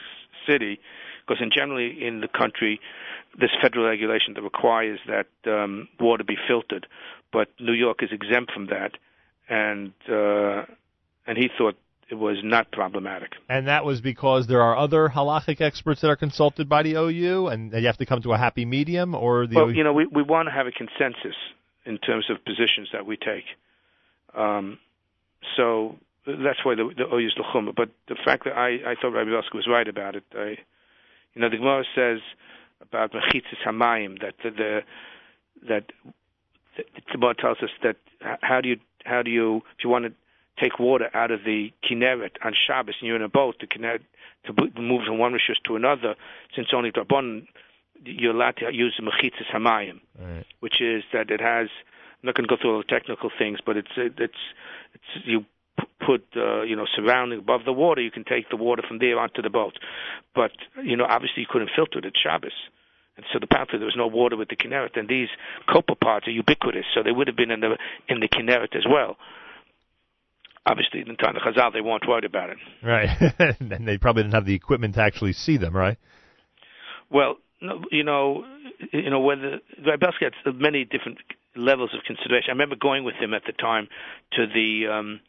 City, 0.47 0.79
because 1.25 1.41
in 1.41 1.51
generally 1.51 2.05
in 2.05 2.21
the 2.21 2.27
country, 2.27 2.79
there's 3.37 3.55
federal 3.61 3.85
regulation 3.85 4.33
that 4.35 4.41
requires 4.41 4.99
that 5.07 5.27
um, 5.51 5.87
water 5.99 6.23
be 6.23 6.37
filtered, 6.47 6.87
but 7.31 7.47
New 7.59 7.73
York 7.73 8.03
is 8.03 8.09
exempt 8.11 8.51
from 8.51 8.67
that, 8.67 8.91
and 9.49 9.93
uh, 10.09 10.65
and 11.25 11.37
he 11.37 11.49
thought 11.57 11.75
it 12.09 12.15
was 12.15 12.37
not 12.43 12.71
problematic. 12.71 13.31
And 13.49 13.67
that 13.67 13.85
was 13.85 14.01
because 14.01 14.47
there 14.47 14.61
are 14.61 14.77
other 14.77 15.09
halachic 15.09 15.61
experts 15.61 16.01
that 16.01 16.09
are 16.09 16.15
consulted 16.15 16.69
by 16.69 16.83
the 16.83 16.93
OU, 16.93 17.47
and 17.47 17.73
you 17.73 17.87
have 17.87 17.97
to 17.97 18.05
come 18.05 18.21
to 18.21 18.33
a 18.33 18.37
happy 18.37 18.65
medium, 18.65 19.15
or 19.15 19.47
the 19.47 19.55
well, 19.55 19.69
OU? 19.69 19.73
you 19.73 19.83
know, 19.83 19.93
we 19.93 20.05
we 20.05 20.21
want 20.21 20.47
to 20.47 20.51
have 20.51 20.67
a 20.67 20.71
consensus 20.71 21.35
in 21.85 21.97
terms 21.97 22.29
of 22.29 22.43
positions 22.45 22.89
that 22.93 23.05
we 23.05 23.17
take. 23.17 23.45
Um, 24.35 24.79
so 25.57 25.95
that's 26.25 26.63
why 26.63 26.75
the, 26.75 26.89
the 26.95 27.13
OU 27.13 27.27
is 27.27 27.33
the 27.35 27.71
But 27.75 27.89
the 28.07 28.15
fact 28.23 28.45
that 28.45 28.55
I, 28.55 28.91
I 28.91 28.95
thought 28.99 29.11
Rabbi 29.11 29.29
Belsky 29.29 29.57
was 29.57 29.67
right 29.67 29.87
about 29.87 30.15
it, 30.15 30.23
I, 30.33 30.57
you 31.33 31.41
know, 31.41 31.49
the 31.49 31.57
Gemara 31.57 31.83
says 31.95 32.19
about 32.81 33.11
mechitzis 33.11 33.61
hamayim 33.65 34.21
that 34.21 34.35
the, 34.43 34.51
the 34.51 34.81
that 35.67 35.91
the, 36.77 36.83
the 36.95 37.01
Gemara 37.11 37.35
tells 37.35 37.57
us 37.61 37.69
that 37.81 37.97
how 38.41 38.61
do 38.61 38.69
you 38.69 38.77
how 39.03 39.21
do 39.21 39.31
you 39.31 39.57
if 39.77 39.83
you 39.83 39.89
want 39.89 40.05
to 40.05 40.13
take 40.61 40.79
water 40.79 41.09
out 41.13 41.31
of 41.31 41.43
the 41.43 41.71
Kinneret 41.83 42.31
on 42.43 42.53
Shabbos 42.53 42.95
and 42.99 43.07
you're 43.07 43.15
in 43.15 43.21
a 43.21 43.29
boat 43.29 43.59
to 43.59 43.67
Kinneret, 43.67 44.01
to 44.45 44.81
move 44.81 45.01
from 45.05 45.17
one 45.17 45.33
rishus 45.33 45.61
to 45.65 45.75
another, 45.75 46.15
since 46.55 46.67
only 46.73 46.91
Rabban 46.91 47.47
you're 48.05 48.33
allowed 48.33 48.57
to 48.57 48.73
use 48.73 48.99
the 48.99 49.05
mechitzis 49.05 49.49
hamayim, 49.53 50.01
right. 50.19 50.45
which 50.59 50.81
is 50.81 51.03
that 51.13 51.31
it 51.31 51.41
has. 51.41 51.69
I'm 52.21 52.27
not 52.27 52.35
going 52.35 52.47
to 52.47 52.55
go 52.55 52.61
through 52.61 52.75
all 52.75 52.77
the 52.77 52.85
technical 52.85 53.29
things, 53.37 53.59
but 53.65 53.77
it's 53.77 53.91
it's 53.97 54.37
it's 54.93 55.25
you 55.25 55.45
put 56.05 56.25
uh, 56.35 56.63
you 56.63 56.75
know 56.75 56.85
surrounding 56.95 57.39
above 57.39 57.61
the 57.65 57.73
water, 57.73 58.01
you 58.01 58.11
can 58.11 58.23
take 58.23 58.49
the 58.49 58.57
water 58.57 58.83
from 58.87 58.99
there 58.99 59.19
onto 59.19 59.41
the 59.41 59.49
boat. 59.49 59.77
But 60.35 60.51
you 60.83 60.97
know 60.97 61.05
obviously 61.05 61.41
you 61.41 61.47
couldn't 61.49 61.71
filter 61.75 61.99
it 61.99 62.05
at 62.05 62.13
Shabbos. 62.21 62.53
And 63.15 63.25
so 63.31 63.37
the 63.37 63.45
apparently 63.45 63.77
there 63.77 63.85
was 63.85 63.95
no 63.95 64.07
water 64.07 64.35
with 64.35 64.49
the 64.49 64.55
Kinneret, 64.55 64.97
and 64.97 65.07
these 65.07 65.29
copepods 65.69 66.27
are 66.27 66.31
ubiquitous, 66.31 66.85
so 66.95 67.03
they 67.03 67.11
would 67.11 67.27
have 67.27 67.35
been 67.35 67.51
in 67.51 67.59
the 67.59 67.77
in 68.09 68.19
the 68.19 68.27
Kinneret 68.27 68.75
as 68.75 68.85
well 68.89 69.17
obviously 70.65 71.01
in 71.01 71.09
the 71.09 71.15
time 71.15 71.35
of 71.35 71.41
Chazal 71.41 71.73
they 71.73 71.81
weren't 71.81 72.07
worried 72.07 72.23
about 72.23 72.49
it. 72.49 72.57
Right, 72.81 73.09
and 73.59 73.87
they 73.87 73.97
probably 73.97 74.23
didn't 74.23 74.35
have 74.35 74.45
the 74.45 74.55
equipment 74.55 74.95
to 74.95 75.01
actually 75.01 75.33
see 75.33 75.57
them, 75.57 75.75
right? 75.75 75.97
Well, 77.09 77.37
no, 77.61 77.81
you 77.91 78.03
know, 78.03 78.45
you 78.91 79.09
know 79.09 79.19
whether 79.19 79.59
Belsky 79.99 80.25
had 80.25 80.55
many 80.55 80.85
different 80.85 81.19
levels 81.55 81.91
of 81.93 82.03
consideration. 82.05 82.49
I 82.49 82.53
remember 82.53 82.75
going 82.75 83.03
with 83.03 83.15
him 83.15 83.33
at 83.33 83.43
the 83.45 83.53
time 83.53 83.87
to 84.33 84.47
the, 84.47 84.91
um, 84.91 85.19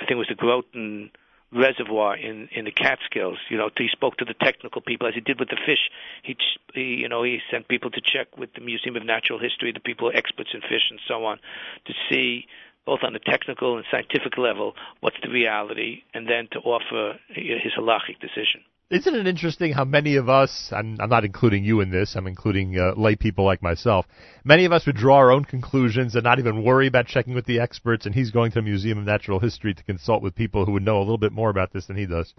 I 0.00 0.06
think 0.06 0.12
it 0.12 0.16
was 0.16 0.28
the 0.28 0.34
Croton 0.34 1.10
reservoir 1.52 2.16
in 2.16 2.48
in 2.52 2.64
the 2.64 2.72
Catskills. 2.72 3.38
You 3.48 3.56
know, 3.56 3.70
he 3.76 3.88
spoke 3.88 4.16
to 4.18 4.24
the 4.24 4.34
technical 4.34 4.80
people 4.80 5.06
as 5.06 5.14
he 5.14 5.20
did 5.20 5.38
with 5.38 5.48
the 5.48 5.58
fish. 5.64 5.90
He, 6.22 6.36
he 6.74 6.96
you 6.96 7.08
know, 7.08 7.22
he 7.22 7.40
sent 7.50 7.68
people 7.68 7.90
to 7.92 8.00
check 8.00 8.36
with 8.36 8.52
the 8.54 8.60
Museum 8.60 8.96
of 8.96 9.04
Natural 9.04 9.38
History, 9.38 9.72
the 9.72 9.80
people 9.80 10.10
experts 10.14 10.50
in 10.52 10.60
fish 10.60 10.90
and 10.90 11.00
so 11.06 11.24
on, 11.24 11.38
to 11.86 11.94
see 12.08 12.46
both 12.84 13.00
on 13.02 13.14
the 13.14 13.18
technical 13.18 13.76
and 13.76 13.86
scientific 13.90 14.36
level, 14.36 14.74
what's 15.00 15.16
the 15.22 15.30
reality, 15.30 16.02
and 16.12 16.28
then 16.28 16.48
to 16.52 16.58
offer 16.58 17.18
his 17.28 17.72
halachic 17.72 18.20
decision. 18.20 18.60
Isn't 18.90 19.14
it 19.14 19.26
interesting 19.26 19.72
how 19.72 19.84
many 19.84 20.16
of 20.16 20.28
us, 20.28 20.70
I'm, 20.70 20.98
I'm 21.00 21.08
not 21.08 21.24
including 21.24 21.64
you 21.64 21.80
in 21.80 21.90
this, 21.90 22.16
I'm 22.16 22.26
including 22.26 22.78
uh, 22.78 22.92
lay 23.00 23.16
people 23.16 23.42
like 23.42 23.62
myself, 23.62 24.04
many 24.44 24.66
of 24.66 24.72
us 24.72 24.84
would 24.84 24.96
draw 24.96 25.16
our 25.16 25.32
own 25.32 25.46
conclusions 25.46 26.14
and 26.14 26.22
not 26.22 26.38
even 26.38 26.62
worry 26.62 26.86
about 26.86 27.06
checking 27.06 27.34
with 27.34 27.46
the 27.46 27.60
experts, 27.60 28.04
and 28.04 28.14
he's 28.14 28.30
going 28.30 28.50
to 28.50 28.56
the 28.56 28.62
Museum 28.62 28.98
of 28.98 29.06
Natural 29.06 29.40
History 29.40 29.72
to 29.72 29.82
consult 29.84 30.22
with 30.22 30.34
people 30.34 30.66
who 30.66 30.72
would 30.72 30.84
know 30.84 30.98
a 30.98 31.00
little 31.00 31.16
bit 31.16 31.32
more 31.32 31.48
about 31.48 31.72
this 31.72 31.86
than 31.86 31.96
he 31.96 32.04
does. 32.04 32.34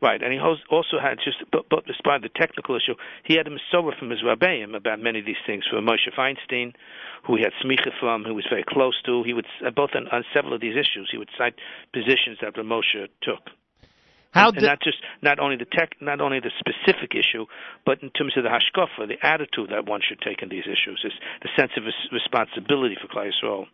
Right, 0.00 0.22
and 0.22 0.32
he 0.32 0.38
also 0.38 0.98
had 1.02 1.18
just, 1.22 1.44
but, 1.52 1.68
but 1.68 1.84
despite 1.84 2.22
the 2.22 2.30
technical 2.34 2.76
issue, 2.76 2.94
he 3.22 3.36
had 3.36 3.46
a 3.46 3.50
Masorah 3.50 3.98
from 3.98 4.08
his 4.08 4.22
Rabbeim 4.22 4.74
about 4.74 5.00
many 5.00 5.18
of 5.18 5.26
these 5.26 5.42
things. 5.46 5.64
from 5.70 5.84
Moshe 5.84 6.08
Feinstein, 6.16 6.72
who 7.26 7.36
he 7.36 7.42
had 7.42 7.52
smicha 7.62 7.90
from, 8.00 8.24
who 8.24 8.34
was 8.34 8.46
very 8.48 8.64
close 8.66 9.00
to, 9.04 9.22
he 9.22 9.34
would 9.34 9.46
uh, 9.64 9.70
both 9.70 9.90
on, 9.94 10.08
on 10.08 10.24
several 10.32 10.54
of 10.54 10.62
these 10.62 10.76
issues, 10.76 11.10
he 11.12 11.18
would 11.18 11.30
cite 11.36 11.54
positions 11.92 12.38
that 12.40 12.54
Moshe 12.54 13.08
took. 13.20 13.50
How 14.34 14.48
and, 14.48 14.56
and 14.56 14.66
not 14.66 14.80
just 14.82 14.98
not 15.22 15.38
only 15.38 15.56
the 15.56 15.64
tech, 15.64 15.94
not 16.00 16.20
only 16.20 16.40
the 16.40 16.50
specific 16.58 17.12
issue, 17.14 17.46
but 17.86 18.02
in 18.02 18.10
terms 18.10 18.34
of 18.36 18.42
the 18.42 18.50
hashkafa, 18.50 19.06
the 19.06 19.24
attitude 19.24 19.70
that 19.70 19.86
one 19.86 20.00
should 20.06 20.20
take 20.20 20.42
in 20.42 20.48
these 20.48 20.64
issues, 20.64 21.00
is 21.04 21.12
the 21.42 21.48
sense 21.56 21.70
of 21.76 21.84
responsibility 22.12 22.96
for 23.00 23.06
Klal 23.06 23.30
Yisrael. 23.30 23.66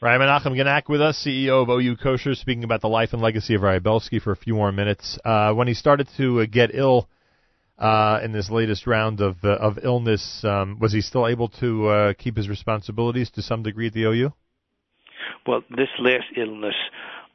Rabbi 0.00 0.24
Menachem 0.24 0.56
Genack 0.56 0.88
with 0.88 1.02
us, 1.02 1.22
CEO 1.22 1.62
of 1.62 1.68
OU 1.68 1.96
Kosher, 1.96 2.34
speaking 2.34 2.64
about 2.64 2.80
the 2.80 2.88
life 2.88 3.12
and 3.12 3.20
legacy 3.20 3.54
of 3.54 3.60
Rabbi 3.60 3.98
for 4.24 4.32
a 4.32 4.36
few 4.36 4.54
more 4.54 4.72
minutes. 4.72 5.18
Uh, 5.22 5.52
when 5.52 5.68
he 5.68 5.74
started 5.74 6.08
to 6.16 6.40
uh, 6.40 6.46
get 6.50 6.70
ill 6.72 7.06
uh, 7.78 8.20
in 8.24 8.32
this 8.32 8.48
latest 8.50 8.86
round 8.86 9.20
of 9.20 9.36
uh, 9.44 9.50
of 9.56 9.78
illness, 9.82 10.42
um, 10.44 10.78
was 10.80 10.94
he 10.94 11.02
still 11.02 11.28
able 11.28 11.48
to 11.48 11.88
uh, 11.88 12.12
keep 12.14 12.38
his 12.38 12.48
responsibilities 12.48 13.28
to 13.32 13.42
some 13.42 13.62
degree 13.62 13.88
at 13.88 13.92
the 13.92 14.04
OU? 14.04 14.32
Well, 15.46 15.62
this 15.68 15.88
last 15.98 16.26
illness 16.34 16.74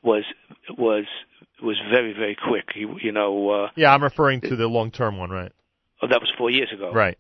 was 0.05 0.23
was 0.77 1.05
was 1.61 1.77
very 1.89 2.13
very 2.13 2.35
quick. 2.35 2.69
You, 2.75 2.97
you 3.01 3.11
know. 3.11 3.49
Uh, 3.49 3.69
yeah, 3.75 3.93
I'm 3.93 4.03
referring 4.03 4.41
to 4.41 4.55
the 4.55 4.67
long 4.67 4.91
term 4.91 5.17
one, 5.17 5.29
right? 5.29 5.51
Oh, 6.01 6.07
that 6.07 6.21
was 6.21 6.31
four 6.37 6.49
years 6.49 6.71
ago. 6.73 6.91
Right. 6.93 7.17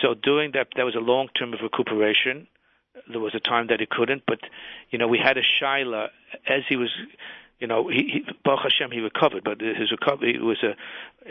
So 0.00 0.14
during 0.14 0.52
that, 0.52 0.68
there 0.74 0.86
was 0.86 0.94
a 0.94 1.00
long 1.00 1.28
term 1.38 1.52
of 1.52 1.60
recuperation 1.62 2.48
there 3.10 3.20
was 3.20 3.34
a 3.34 3.40
time 3.40 3.68
that 3.68 3.80
he 3.80 3.86
couldn't, 3.86 4.22
but 4.26 4.40
you 4.90 4.98
know 4.98 5.08
we 5.08 5.18
had 5.18 5.36
a 5.36 5.42
shaila 5.42 6.08
as 6.46 6.62
he 6.68 6.76
was, 6.76 6.90
you 7.58 7.66
know, 7.66 7.88
he, 7.88 8.24
he 8.24 8.32
Baruch 8.44 8.60
Hashem 8.64 8.90
he 8.90 9.00
recovered, 9.00 9.44
but 9.44 9.60
his 9.60 9.90
recovery 9.90 10.38
was 10.38 10.62
a, 10.62 10.74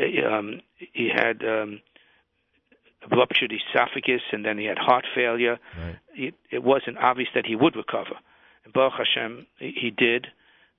a 0.02 0.34
um, 0.34 0.62
he 0.78 1.10
had 1.14 1.44
um, 1.44 1.82
ruptured 3.12 3.54
esophagus 3.54 4.22
and 4.32 4.46
then 4.46 4.58
he 4.58 4.66
had 4.66 4.78
heart 4.78 5.06
failure. 5.14 5.60
Right. 5.78 5.98
It, 6.16 6.34
it 6.50 6.64
wasn't 6.64 6.98
obvious 6.98 7.30
that 7.36 7.46
he 7.46 7.56
would 7.56 7.76
recover, 7.76 8.18
and 8.66 8.74
Baruch 8.74 8.94
Hashem 8.98 9.48
he, 9.60 9.74
he 9.80 9.92
did. 9.92 10.28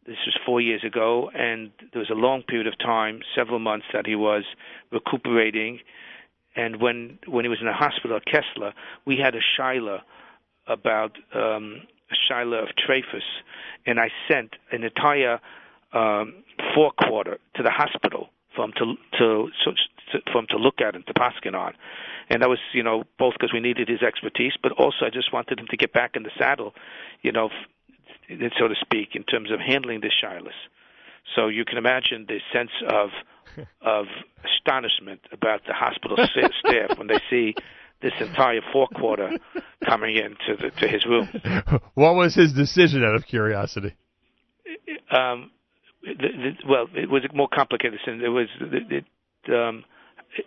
This 0.07 0.17
was 0.27 0.37
four 0.45 0.61
years 0.61 0.83
ago, 0.85 1.31
and 1.33 1.71
there 1.93 2.01
was 2.01 2.11
a 2.11 2.15
long 2.15 2.43
period 2.43 2.67
of 2.67 2.77
time, 2.79 3.21
several 3.37 3.61
months, 3.61 3.87
that 3.93 4.07
he 4.07 4.17
was 4.17 4.45
recuperating. 4.91 5.79
And 6.57 6.81
when 6.81 7.19
when 7.27 7.45
he 7.45 7.49
was 7.49 7.59
in 7.61 7.67
the 7.67 7.73
hospital 7.73 8.17
at 8.17 8.25
Kessler, 8.25 8.73
we 9.07 9.17
had 9.17 9.35
a 9.35 9.41
shaila 9.57 10.01
about 10.67 11.17
um, 11.35 11.83
a 12.11 12.15
Shiloh 12.29 12.63
of 12.65 12.69
Trefus, 12.77 13.23
and 13.87 13.99
I 13.99 14.09
sent 14.29 14.55
an 14.71 14.85
entire 14.85 15.41
um, 15.93 16.45
forequarter 16.75 17.39
to 17.57 17.63
the 17.63 17.71
hospital 17.71 18.29
for 18.55 18.65
him 18.67 18.73
to 18.79 18.95
to, 19.19 19.51
to 20.13 20.19
for 20.33 20.39
him 20.41 20.47
to 20.51 20.57
look 20.57 20.81
at 20.81 20.95
and 20.95 21.07
to 21.07 21.15
paskin 21.15 21.55
on, 21.55 21.75
and 22.29 22.43
that 22.43 22.49
was 22.49 22.59
you 22.73 22.83
know 22.83 23.05
both 23.19 23.35
because 23.35 23.53
we 23.53 23.61
needed 23.61 23.89
his 23.89 24.03
expertise, 24.03 24.53
but 24.63 24.73
also 24.73 25.07
I 25.07 25.11
just 25.11 25.33
wanted 25.33 25.59
him 25.59 25.67
to 25.71 25.77
get 25.77 25.93
back 25.93 26.13
in 26.17 26.23
the 26.23 26.31
saddle, 26.39 26.75
you 27.23 27.33
know, 27.33 27.51
so 28.59 28.69
to 28.69 28.75
speak, 28.81 29.15
in 29.15 29.25
terms 29.25 29.51
of 29.51 29.61
handling 29.61 30.01
this 30.01 30.13
Shilas. 30.23 30.51
So 31.37 31.49
you 31.49 31.65
can 31.65 31.79
imagine 31.79 32.27
the 32.29 32.39
sense 32.53 32.71
of 32.89 33.11
of 33.83 34.07
astonishment 34.45 35.21
about 35.31 35.61
the 35.67 35.75
hospital 35.75 36.17
staff 36.17 36.99
when 36.99 37.07
they 37.07 37.21
see 37.29 37.55
this 38.01 38.13
entire 38.21 38.61
forequarter 38.73 39.31
coming 39.85 40.17
into 40.17 40.61
the, 40.61 40.71
to 40.71 40.89
his 40.89 41.07
room. 41.07 41.29
What 41.95 42.15
was 42.15 42.35
his 42.35 42.53
decision, 42.53 43.05
out 43.05 43.15
of 43.15 43.27
curiosity? 43.27 43.95
Um, 45.11 45.51
the, 46.03 46.15
the, 46.15 46.53
well, 46.69 46.87
it 46.95 47.09
was 47.09 47.23
more 47.35 47.49
complicated. 47.53 48.01
It 48.07 48.29
was 48.29 48.49
it, 48.61 49.05
it, 49.47 49.55
um, 49.55 49.85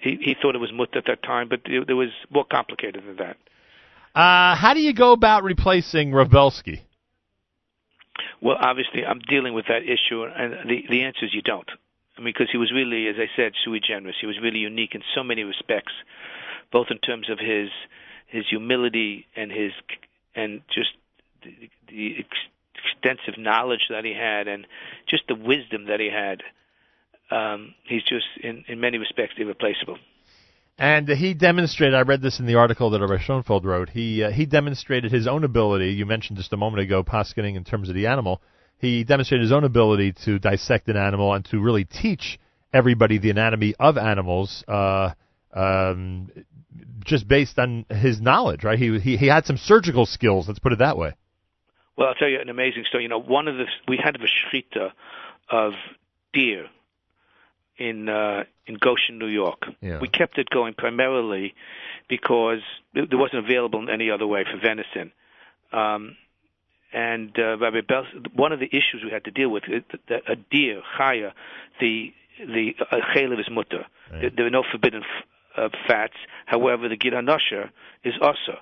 he, 0.01 0.17
he 0.21 0.35
thought 0.41 0.55
it 0.55 0.59
was 0.59 0.71
mut 0.73 0.89
at 0.95 1.05
that 1.07 1.23
time, 1.23 1.47
but 1.49 1.61
it, 1.65 1.89
it 1.89 1.93
was 1.93 2.09
more 2.29 2.45
complicated 2.51 3.03
than 3.05 3.15
that. 3.17 3.37
Uh, 4.19 4.55
how 4.55 4.73
do 4.73 4.79
you 4.79 4.93
go 4.93 5.11
about 5.11 5.43
replacing 5.43 6.11
Rav 6.11 6.29
Belsky? 6.29 6.84
Well, 8.41 8.57
obviously, 8.59 9.05
I'm 9.05 9.19
dealing 9.19 9.53
with 9.53 9.65
that 9.67 9.83
issue, 9.83 10.23
and 10.23 10.69
the 10.69 10.83
the 10.89 11.03
answer 11.03 11.25
is 11.25 11.33
you 11.33 11.41
don't. 11.41 11.69
I 12.17 12.21
mean, 12.21 12.33
because 12.33 12.49
he 12.51 12.57
was 12.57 12.71
really, 12.71 13.07
as 13.07 13.15
I 13.17 13.27
said, 13.35 13.53
sui 13.63 13.81
generis. 13.81 14.15
He 14.21 14.27
was 14.27 14.39
really 14.41 14.59
unique 14.59 14.95
in 14.95 15.01
so 15.13 15.23
many 15.23 15.43
respects 15.43 15.91
both 16.71 16.87
in 16.91 16.97
terms 16.97 17.29
of 17.29 17.39
his 17.39 17.69
his 18.27 18.45
humility 18.49 19.27
and 19.35 19.51
his 19.51 19.71
and 20.35 20.61
just 20.73 20.89
the, 21.43 21.69
the 21.87 22.15
ex- 22.19 22.49
extensive 22.83 23.37
knowledge 23.37 23.87
that 23.89 24.03
he 24.03 24.13
had 24.13 24.47
and 24.47 24.67
just 25.07 25.23
the 25.27 25.35
wisdom 25.35 25.85
that 25.85 25.99
he 25.99 26.09
had. 26.09 26.41
Um, 27.31 27.75
he's 27.85 28.03
just 28.03 28.25
in 28.43 28.65
in 28.67 28.79
many 28.79 28.97
respects 28.97 29.35
irreplaceable. 29.37 29.97
And 30.77 31.07
he 31.07 31.33
demonstrated. 31.33 31.95
I 31.95 32.01
read 32.01 32.21
this 32.21 32.39
in 32.39 32.45
the 32.45 32.55
article 32.55 32.89
that 32.89 32.99
Rabbi 32.99 33.23
Schoenfeld 33.23 33.63
wrote. 33.63 33.89
He 33.89 34.23
uh, 34.23 34.31
he 34.31 34.45
demonstrated 34.45 35.11
his 35.11 35.25
own 35.25 35.45
ability. 35.45 35.91
You 35.93 36.05
mentioned 36.05 36.37
just 36.37 36.51
a 36.51 36.57
moment 36.57 36.83
ago, 36.83 37.01
Paskining 37.01 37.55
in 37.55 37.63
terms 37.63 37.87
of 37.87 37.95
the 37.95 38.07
animal. 38.07 38.41
He 38.77 39.05
demonstrated 39.05 39.43
his 39.43 39.53
own 39.53 39.63
ability 39.63 40.13
to 40.25 40.37
dissect 40.37 40.89
an 40.89 40.97
animal 40.97 41.33
and 41.33 41.45
to 41.45 41.61
really 41.61 41.85
teach 41.85 42.37
everybody 42.73 43.17
the 43.17 43.29
anatomy 43.29 43.73
of 43.79 43.97
animals. 43.97 44.65
Uh, 44.67 45.11
um, 45.53 46.29
just 47.05 47.25
based 47.25 47.57
on 47.57 47.85
his 47.89 48.19
knowledge, 48.19 48.65
right? 48.65 48.77
He 48.77 48.99
he 48.99 49.15
he 49.15 49.27
had 49.27 49.45
some 49.45 49.57
surgical 49.57 50.05
skills. 50.05 50.49
Let's 50.49 50.59
put 50.59 50.73
it 50.73 50.79
that 50.79 50.97
way. 50.97 51.13
Well, 51.97 52.09
I'll 52.09 52.15
tell 52.15 52.27
you 52.27 52.41
an 52.41 52.49
amazing 52.49 52.83
story. 52.89 53.03
You 53.03 53.09
know, 53.09 53.21
one 53.21 53.47
of 53.47 53.55
the 53.55 53.65
we 53.87 53.97
had 54.03 54.17
a 54.17 54.19
shechita 54.19 54.91
of 55.49 55.73
deer 56.33 56.65
in 57.77 58.09
uh, 58.09 58.43
in 58.67 58.75
Goshen, 58.75 59.17
New 59.19 59.27
York. 59.27 59.63
Yeah. 59.81 59.99
We 59.99 60.07
kept 60.07 60.37
it 60.37 60.49
going 60.49 60.73
primarily 60.73 61.53
because 62.09 62.61
it, 62.93 63.11
it 63.11 63.15
wasn't 63.15 63.45
available 63.45 63.79
in 63.79 63.89
any 63.89 64.09
other 64.09 64.27
way 64.27 64.43
for 64.43 64.57
venison. 64.57 65.11
Um, 65.71 66.15
and 66.93 67.37
uh, 67.37 67.57
Rabbi 67.57 67.81
Bels, 67.81 68.07
one 68.33 68.53
of 68.53 68.59
the 68.59 68.67
issues 68.67 69.03
we 69.03 69.11
had 69.11 69.25
to 69.25 69.31
deal 69.31 69.49
with, 69.49 69.63
is 69.67 69.83
that 70.07 70.23
a 70.29 70.35
deer, 70.35 70.81
chaya, 70.97 71.33
the 71.79 72.13
the 72.39 72.75
uh, 72.91 72.97
chaylev 73.13 73.39
is 73.39 73.49
mutter. 73.51 73.85
Right. 74.11 74.35
There, 74.35 74.45
are 74.45 74.49
no 74.49 74.63
forbidden 74.69 75.03
f- 75.03 75.25
uh, 75.57 75.69
fats. 75.87 76.15
However, 76.45 76.87
the 76.87 76.95
gid 76.95 77.13
is 77.13 78.13
also. 78.21 78.59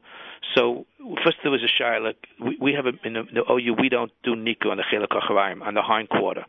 So 0.55 0.85
first 1.23 1.37
there 1.43 1.51
was 1.51 1.63
a 1.63 1.67
shiloh. 1.67 2.13
We, 2.39 2.57
we 2.59 2.73
have 2.73 2.85
a, 2.85 2.93
in 3.05 3.13
the, 3.13 3.23
the 3.23 3.51
OU 3.51 3.75
we 3.79 3.89
don't 3.89 4.11
do 4.23 4.35
niku 4.35 4.71
on 4.71 4.77
the 4.77 4.83
chelak 4.83 5.61
on 5.61 5.73
the 5.73 5.81
hind 5.81 6.09
quarter 6.09 6.45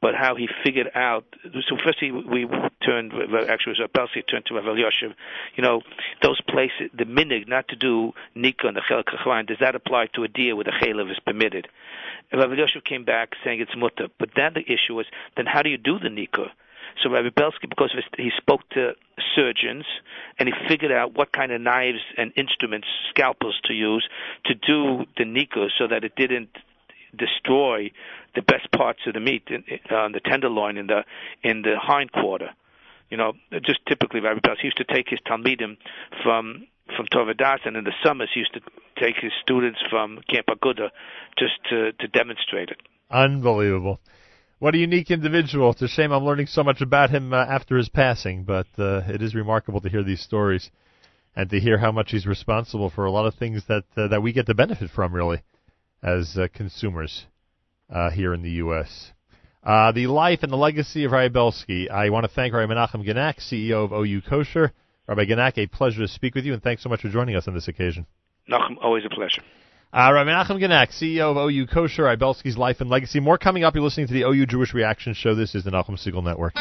but 0.00 0.14
how 0.14 0.34
he 0.34 0.48
figured 0.64 0.90
out. 0.94 1.24
So 1.68 1.76
first 1.84 2.00
we 2.00 2.46
turned, 2.84 3.12
actually 3.48 3.74
it 3.74 3.80
was 3.80 3.90
Pelsi 3.94 4.26
turned 4.28 4.46
to 4.46 4.54
Rav 4.54 4.64
Yoshev, 4.64 5.14
you 5.56 5.62
know, 5.62 5.82
those 6.22 6.40
places, 6.40 6.90
the 6.96 7.04
minig 7.04 7.46
not 7.48 7.68
to 7.68 7.76
do 7.76 8.12
nika 8.34 8.66
and 8.66 8.76
the 8.76 8.82
chel 8.88 9.02
kachlan, 9.02 9.46
does 9.46 9.58
that 9.60 9.74
apply 9.74 10.06
to 10.14 10.24
a 10.24 10.28
deer 10.28 10.56
where 10.56 10.64
the 10.64 10.72
chalev 10.72 11.10
is 11.10 11.18
permitted? 11.24 11.68
Rav 12.32 12.50
Yoshev 12.50 12.84
came 12.84 13.04
back 13.04 13.30
saying 13.44 13.60
it's 13.60 13.76
mutter, 13.76 14.08
but 14.18 14.30
then 14.34 14.54
the 14.54 14.62
issue 14.62 14.94
was, 14.94 15.06
then 15.36 15.46
how 15.46 15.62
do 15.62 15.68
you 15.68 15.78
do 15.78 15.98
the 15.98 16.10
nika? 16.10 16.46
So 17.02 17.10
Rabbi 17.10 17.30
Belsky, 17.30 17.66
because 17.66 17.94
he 18.16 18.30
spoke 18.36 18.68
to 18.70 18.92
surgeons 19.34 19.84
and 20.38 20.48
he 20.48 20.54
figured 20.68 20.92
out 20.92 21.16
what 21.16 21.32
kind 21.32 21.52
of 21.52 21.60
knives 21.60 22.00
and 22.18 22.32
instruments, 22.36 22.88
scalpels 23.10 23.58
to 23.64 23.72
use 23.72 24.06
to 24.46 24.54
do 24.54 25.06
the 25.16 25.24
nika 25.24 25.68
so 25.78 25.86
that 25.86 26.04
it 26.04 26.14
didn't 26.16 26.50
destroy 27.16 27.90
the 28.34 28.42
best 28.42 28.70
parts 28.72 29.00
of 29.06 29.14
the 29.14 29.20
meat 29.20 29.44
in, 29.48 29.64
uh, 29.90 30.08
the 30.08 30.20
tenderloin 30.24 30.76
in 30.76 30.86
the 30.86 31.04
in 31.42 31.62
the 31.62 31.74
hind 31.80 32.12
quarter. 32.12 32.50
You 33.10 33.16
know, 33.16 33.32
just 33.64 33.80
typically 33.88 34.20
Rabbi 34.20 34.40
Bas 34.42 34.58
used 34.62 34.76
to 34.76 34.84
take 34.84 35.08
his 35.08 35.20
talmidim 35.26 35.76
from 36.22 36.66
from 36.96 37.06
Torah 37.06 37.34
Vodaath, 37.34 37.66
and 37.66 37.76
in 37.76 37.84
the 37.84 37.92
summers 38.04 38.30
he 38.32 38.40
used 38.40 38.54
to 38.54 38.60
take 39.00 39.16
his 39.20 39.32
students 39.42 39.78
from 39.90 40.20
Camp 40.28 40.46
Aguda 40.46 40.90
just 41.38 41.54
to 41.70 41.92
to 41.92 42.08
demonstrate 42.08 42.70
it. 42.70 42.80
Unbelievable. 43.10 44.00
What 44.60 44.74
a 44.74 44.78
unique 44.78 45.10
individual. 45.10 45.70
It's 45.70 45.82
a 45.82 45.88
shame 45.88 46.12
I'm 46.12 46.24
learning 46.24 46.46
so 46.46 46.62
much 46.62 46.82
about 46.82 47.08
him 47.08 47.32
uh, 47.32 47.38
after 47.38 47.78
his 47.78 47.88
passing, 47.88 48.44
but 48.44 48.66
uh, 48.78 49.02
it 49.08 49.22
is 49.22 49.34
remarkable 49.34 49.80
to 49.80 49.88
hear 49.88 50.02
these 50.02 50.20
stories 50.20 50.70
and 51.34 51.48
to 51.48 51.58
hear 51.58 51.78
how 51.78 51.92
much 51.92 52.10
he's 52.10 52.26
responsible 52.26 52.90
for 52.90 53.06
a 53.06 53.10
lot 53.10 53.26
of 53.26 53.34
things 53.34 53.64
that 53.68 53.84
uh, 53.96 54.08
that 54.08 54.22
we 54.22 54.32
get 54.32 54.46
to 54.46 54.54
benefit 54.54 54.90
from, 54.90 55.14
really 55.14 55.42
as 56.02 56.36
uh, 56.36 56.48
consumers 56.54 57.26
uh, 57.92 58.10
here 58.10 58.32
in 58.34 58.42
the 58.42 58.50
U.S. 58.52 59.12
Uh, 59.62 59.92
the 59.92 60.06
life 60.06 60.40
and 60.42 60.50
the 60.50 60.56
legacy 60.56 61.04
of 61.04 61.12
Rabbi 61.12 61.32
Belsky. 61.32 61.90
I 61.90 62.10
want 62.10 62.24
to 62.24 62.32
thank 62.32 62.54
Rabbi 62.54 62.72
Menachem 62.72 63.06
Genack, 63.06 63.40
CEO 63.40 63.84
of 63.84 63.92
OU 63.92 64.22
Kosher. 64.22 64.72
Rabbi 65.06 65.24
Genack, 65.24 65.58
a 65.58 65.66
pleasure 65.66 66.00
to 66.00 66.08
speak 66.08 66.34
with 66.34 66.44
you, 66.44 66.52
and 66.52 66.62
thanks 66.62 66.82
so 66.82 66.88
much 66.88 67.02
for 67.02 67.08
joining 67.08 67.36
us 67.36 67.48
on 67.48 67.54
this 67.54 67.68
occasion. 67.68 68.06
Nachum, 68.50 68.76
always 68.80 69.04
a 69.04 69.10
pleasure. 69.10 69.42
Uh, 69.92 70.10
Rabbi 70.14 70.30
Menachem 70.30 70.60
Genack, 70.60 70.90
CEO 70.92 71.32
of 71.32 71.36
OU 71.36 71.66
Kosher, 71.66 72.04
Rabbi 72.04 72.24
Belsky's 72.24 72.56
life 72.56 72.80
and 72.80 72.88
legacy. 72.88 73.20
More 73.20 73.38
coming 73.38 73.64
up. 73.64 73.74
You're 73.74 73.84
listening 73.84 74.06
to 74.06 74.14
the 74.14 74.22
OU 74.22 74.46
Jewish 74.46 74.72
Reaction 74.72 75.14
Show. 75.14 75.34
This 75.34 75.54
is 75.54 75.64
the 75.64 75.70
Nachum 75.70 75.98
Segal 75.98 76.22
Network. 76.22 76.54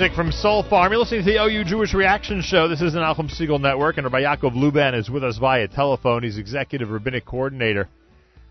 Music 0.00 0.16
from 0.16 0.32
Soul 0.32 0.62
Farm. 0.62 0.90
You're 0.92 1.00
listening 1.00 1.26
to 1.26 1.30
the 1.30 1.44
OU 1.44 1.64
Jewish 1.64 1.92
Reaction 1.92 2.40
Show. 2.40 2.68
This 2.68 2.80
is 2.80 2.94
an 2.94 3.02
Nachum 3.02 3.28
Segal 3.28 3.60
Network, 3.60 3.98
and 3.98 4.06
Rabbi 4.06 4.22
Yaakov 4.22 4.54
Luban 4.54 4.98
is 4.98 5.10
with 5.10 5.22
us 5.22 5.36
via 5.36 5.68
telephone. 5.68 6.22
He's 6.22 6.38
executive 6.38 6.88
rabbinic 6.88 7.26
coordinator 7.26 7.86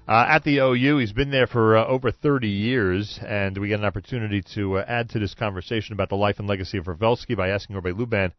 uh, 0.07 0.27
at 0.29 0.43
the 0.43 0.59
OU. 0.59 0.99
He's 0.99 1.11
been 1.11 1.31
there 1.31 1.47
for 1.47 1.75
uh, 1.75 1.87
over 1.87 2.11
30 2.11 2.47
years, 2.47 3.19
and 3.25 3.57
we 3.57 3.69
get 3.69 3.79
an 3.79 3.85
opportunity 3.85 4.43
to 4.53 4.77
uh, 4.77 4.85
add 4.87 5.09
to 5.09 5.17
this 5.17 5.33
conversation 5.33 5.93
about 5.93 6.09
the 6.09 6.15
life 6.15 6.37
and 6.37 6.47
legacy 6.47 6.77
of 6.77 6.87
Rav 6.87 6.99
Belsky 6.99 7.33
by 7.33 7.49
asking 7.49 7.75
Rabbi 7.75 7.93
Luban 7.93 8.31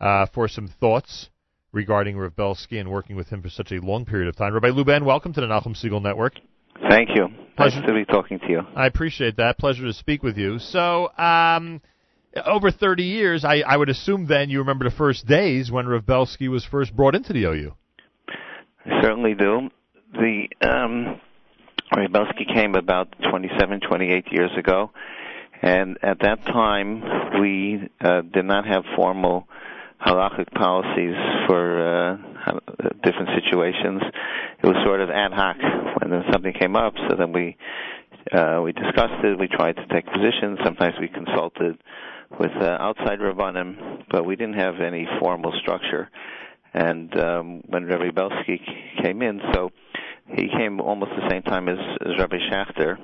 uh, 0.00 0.24
for 0.32 0.48
some 0.48 0.66
thoughts 0.66 1.28
regarding 1.72 2.16
Rav 2.16 2.34
Belsky 2.34 2.78
and 2.78 2.90
working 2.90 3.16
with 3.16 3.28
him 3.28 3.42
for 3.42 3.50
such 3.50 3.70
a 3.70 3.84
long 3.84 4.06
period 4.06 4.28
of 4.28 4.36
time. 4.36 4.54
Rabbi 4.54 4.70
Luban, 4.70 5.04
welcome 5.04 5.34
to 5.34 5.42
the 5.42 5.46
Nachum 5.46 5.76
Segal 5.76 6.00
Network. 6.00 6.36
Thank 6.88 7.10
you. 7.14 7.28
Pleasure 7.58 7.82
to 7.86 7.92
be 7.92 8.06
talking 8.06 8.38
to 8.38 8.48
you. 8.48 8.60
I 8.74 8.86
appreciate 8.86 9.36
that. 9.36 9.58
Pleasure 9.58 9.84
to 9.84 9.92
speak 9.92 10.22
with 10.22 10.38
you. 10.38 10.58
So, 10.58 11.10
um, 11.18 11.82
over 12.36 12.70
30 12.70 13.02
years, 13.02 13.44
I, 13.44 13.60
I 13.66 13.76
would 13.76 13.88
assume 13.88 14.26
then 14.26 14.50
you 14.50 14.60
remember 14.60 14.84
the 14.84 14.94
first 14.94 15.26
days 15.26 15.70
when 15.70 15.86
Rav 15.86 16.06
Belsky 16.06 16.48
was 16.48 16.64
first 16.64 16.94
brought 16.94 17.14
into 17.14 17.32
the 17.32 17.44
OU. 17.44 17.74
I 18.86 19.02
certainly 19.02 19.34
do. 19.34 19.70
The 20.12 20.48
um, 20.62 21.20
Rav 21.96 22.12
Belsky 22.12 22.46
came 22.52 22.74
about 22.74 23.14
27, 23.30 23.80
28 23.80 24.32
years 24.32 24.50
ago, 24.56 24.90
and 25.62 25.98
at 26.02 26.20
that 26.20 26.44
time 26.44 27.40
we 27.40 27.88
uh, 28.00 28.22
did 28.22 28.44
not 28.44 28.66
have 28.66 28.84
formal 28.96 29.46
halachic 30.04 30.50
policies 30.54 31.14
for 31.46 32.14
uh, 32.14 32.16
different 33.02 33.28
situations. 33.34 34.02
It 34.62 34.66
was 34.66 34.76
sort 34.84 35.00
of 35.00 35.10
ad 35.10 35.32
hoc 35.32 35.56
when 36.00 36.22
something 36.32 36.54
came 36.58 36.76
up, 36.76 36.94
so 37.08 37.16
then 37.16 37.32
we 37.32 37.56
uh, 38.32 38.60
we 38.62 38.72
discussed 38.72 39.24
it. 39.24 39.38
We 39.38 39.48
tried 39.48 39.76
to 39.76 39.86
take 39.86 40.06
positions. 40.06 40.58
Sometimes 40.64 40.94
we 41.00 41.08
consulted 41.08 41.78
with 42.38 42.52
uh, 42.60 42.76
outside 42.80 43.18
rabbanim, 43.18 44.04
but 44.10 44.24
we 44.24 44.36
didn't 44.36 44.54
have 44.58 44.80
any 44.80 45.06
formal 45.18 45.52
structure. 45.60 46.08
And 46.72 47.18
um, 47.18 47.62
when 47.66 47.86
Rabbi 47.86 48.10
Belsky 48.10 48.60
came 49.02 49.22
in, 49.22 49.40
so 49.52 49.70
he 50.28 50.48
came 50.48 50.80
almost 50.80 51.10
the 51.16 51.28
same 51.28 51.42
time 51.42 51.68
as, 51.68 51.78
as 52.06 52.12
Rabbi 52.18 52.36
Schachter, 52.50 52.96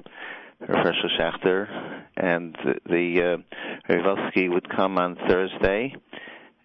Herschel 0.60 1.10
Schachter, 1.18 2.02
and 2.16 2.56
the, 2.64 2.74
the 2.88 3.22
uh, 3.22 3.92
Rabbi 3.92 4.02
Belsky 4.02 4.48
would 4.48 4.68
come 4.74 4.98
on 4.98 5.16
Thursday, 5.28 5.94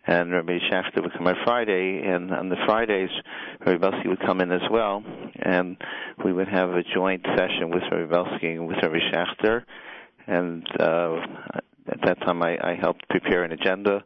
and 0.06 0.32
Rabbi 0.32 0.60
Schachter 0.72 1.02
would 1.02 1.14
come 1.14 1.28
on 1.28 1.36
Friday, 1.44 2.04
and 2.06 2.32
on 2.32 2.50
the 2.50 2.58
Fridays, 2.66 3.10
Rabbi 3.66 3.78
Belsky 3.78 4.08
would 4.08 4.22
come 4.22 4.40
in 4.40 4.52
as 4.52 4.62
well, 4.70 5.04
and 5.42 5.78
we 6.24 6.32
would 6.32 6.48
have 6.48 6.70
a 6.70 6.84
joint 6.84 7.26
session 7.36 7.72
with 7.72 7.84
Rabbi 7.92 8.10
Belsky 8.12 8.52
and 8.52 8.68
with 8.68 8.78
Rabbi 8.84 9.00
Schachter, 9.12 9.64
and 10.28 10.68
uh, 10.80 11.22
at 11.88 12.00
that 12.06 12.20
time 12.22 12.42
I, 12.44 12.58
I 12.62 12.76
helped 12.76 13.08
prepare 13.10 13.44
an 13.44 13.52
agenda 13.52 14.04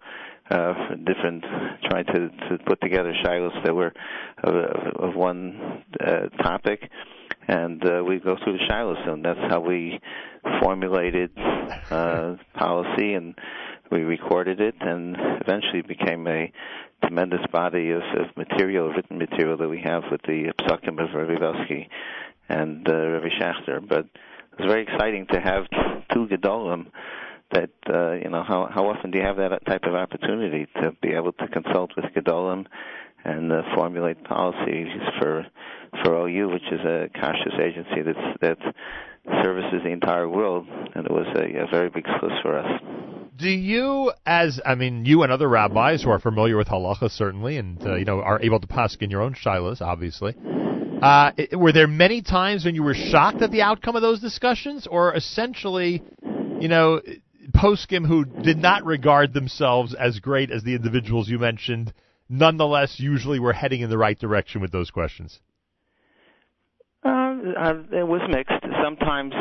uh, 0.49 0.73
different, 1.03 1.43
trying 1.89 2.05
to, 2.05 2.29
to 2.49 2.57
put 2.65 2.79
together 2.81 3.13
shilos 3.23 3.63
that 3.63 3.73
were 3.73 3.93
of, 4.43 4.55
of 5.09 5.15
one 5.15 5.83
uh, 5.99 6.27
topic, 6.43 6.89
and 7.47 7.83
uh, 7.85 8.03
we 8.03 8.19
go 8.19 8.35
through 8.43 8.53
the 8.53 8.63
shilos, 8.69 9.07
and 9.09 9.25
that's 9.25 9.39
how 9.49 9.59
we 9.59 9.99
formulated 10.61 11.31
uh, 11.89 12.35
policy, 12.53 13.13
and 13.13 13.35
we 13.91 14.01
recorded 14.01 14.59
it, 14.61 14.75
and 14.81 15.15
eventually 15.41 15.81
became 15.81 16.27
a 16.27 16.51
tremendous 17.03 17.45
body 17.51 17.91
of, 17.91 18.01
of 18.01 18.37
material, 18.37 18.89
written 18.89 19.17
material 19.17 19.57
that 19.57 19.69
we 19.69 19.81
have 19.83 20.03
with 20.11 20.21
the 20.23 20.53
psukim 20.59 21.03
of 21.03 21.13
Rabbi 21.13 21.39
Belsky 21.39 21.89
and 22.49 22.87
uh, 22.87 22.93
Rabbi 22.93 23.29
Schachter. 23.39 23.87
But 23.87 24.05
it 24.05 24.59
was 24.59 24.67
very 24.67 24.83
exciting 24.83 25.27
to 25.31 25.39
have 25.39 25.65
two 26.13 26.27
gedolim 26.27 26.87
that 27.51 27.69
uh, 27.89 28.13
you 28.13 28.29
know 28.29 28.43
how 28.43 28.69
how 28.73 28.87
often 28.87 29.11
do 29.11 29.17
you 29.17 29.23
have 29.23 29.37
that 29.37 29.65
type 29.65 29.83
of 29.83 29.95
opportunity 29.95 30.67
to 30.81 30.91
be 31.01 31.09
able 31.09 31.31
to 31.33 31.47
consult 31.47 31.91
with 31.95 32.05
Gedolim 32.15 32.65
and 33.23 33.51
uh, 33.51 33.61
formulate 33.75 34.23
policies 34.23 34.87
for 35.19 35.45
for 36.03 36.27
OU, 36.27 36.49
which 36.49 36.71
is 36.71 36.81
a 36.81 37.09
kashrus 37.15 37.59
agency 37.59 38.01
that's 38.01 38.39
that 38.41 38.57
services 39.43 39.81
the 39.83 39.91
entire 39.91 40.29
world, 40.29 40.67
and 40.93 41.05
it 41.05 41.11
was 41.11 41.27
a, 41.35 41.63
a 41.63 41.67
very 41.69 41.89
big 41.89 42.05
source 42.19 42.33
for 42.41 42.57
us. 42.57 42.81
Do 43.37 43.49
you, 43.49 44.13
as 44.25 44.61
I 44.65 44.75
mean, 44.75 45.05
you 45.05 45.23
and 45.23 45.31
other 45.31 45.49
rabbis 45.49 46.03
who 46.03 46.09
are 46.09 46.19
familiar 46.19 46.55
with 46.57 46.67
halacha 46.67 47.11
certainly, 47.11 47.57
and 47.57 47.81
uh, 47.85 47.95
you 47.95 48.05
know 48.05 48.21
are 48.21 48.41
able 48.41 48.59
to 48.59 48.67
pass 48.67 48.95
in 48.99 49.09
your 49.09 49.21
own 49.21 49.33
shilas, 49.33 49.81
obviously. 49.81 50.35
Uh, 51.01 51.31
were 51.51 51.73
there 51.73 51.87
many 51.87 52.21
times 52.21 52.63
when 52.63 52.73
you 52.73 52.81
were 52.81 52.93
shocked 52.93 53.41
at 53.41 53.51
the 53.51 53.61
outcome 53.61 53.95
of 53.95 54.01
those 54.01 54.21
discussions, 54.21 54.87
or 54.87 55.13
essentially, 55.13 56.01
you 56.59 56.69
know, 56.69 57.01
poskim 57.53 58.05
who 58.07 58.25
did 58.25 58.57
not 58.57 58.85
regard 58.85 59.33
themselves 59.33 59.93
as 59.93 60.19
great 60.19 60.51
as 60.51 60.63
the 60.63 60.75
individuals 60.75 61.29
you 61.29 61.39
mentioned, 61.39 61.93
nonetheless, 62.29 62.99
usually 62.99 63.39
were 63.39 63.53
heading 63.53 63.81
in 63.81 63.89
the 63.89 63.97
right 63.97 64.17
direction 64.17 64.61
with 64.61 64.71
those 64.71 64.91
questions? 64.91 65.39
Uh, 67.03 67.73
it 67.91 68.07
was 68.07 68.21
mixed. 68.29 68.65
Sometimes 68.83 69.33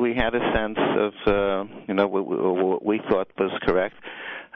we 0.00 0.14
had 0.14 0.34
a 0.34 0.52
sense 0.54 0.78
of, 0.78 1.12
uh, 1.26 1.64
you 1.86 1.94
know, 1.94 2.08
what, 2.08 2.84
we 2.84 3.00
thought 3.08 3.28
was 3.38 3.52
correct. 3.62 3.94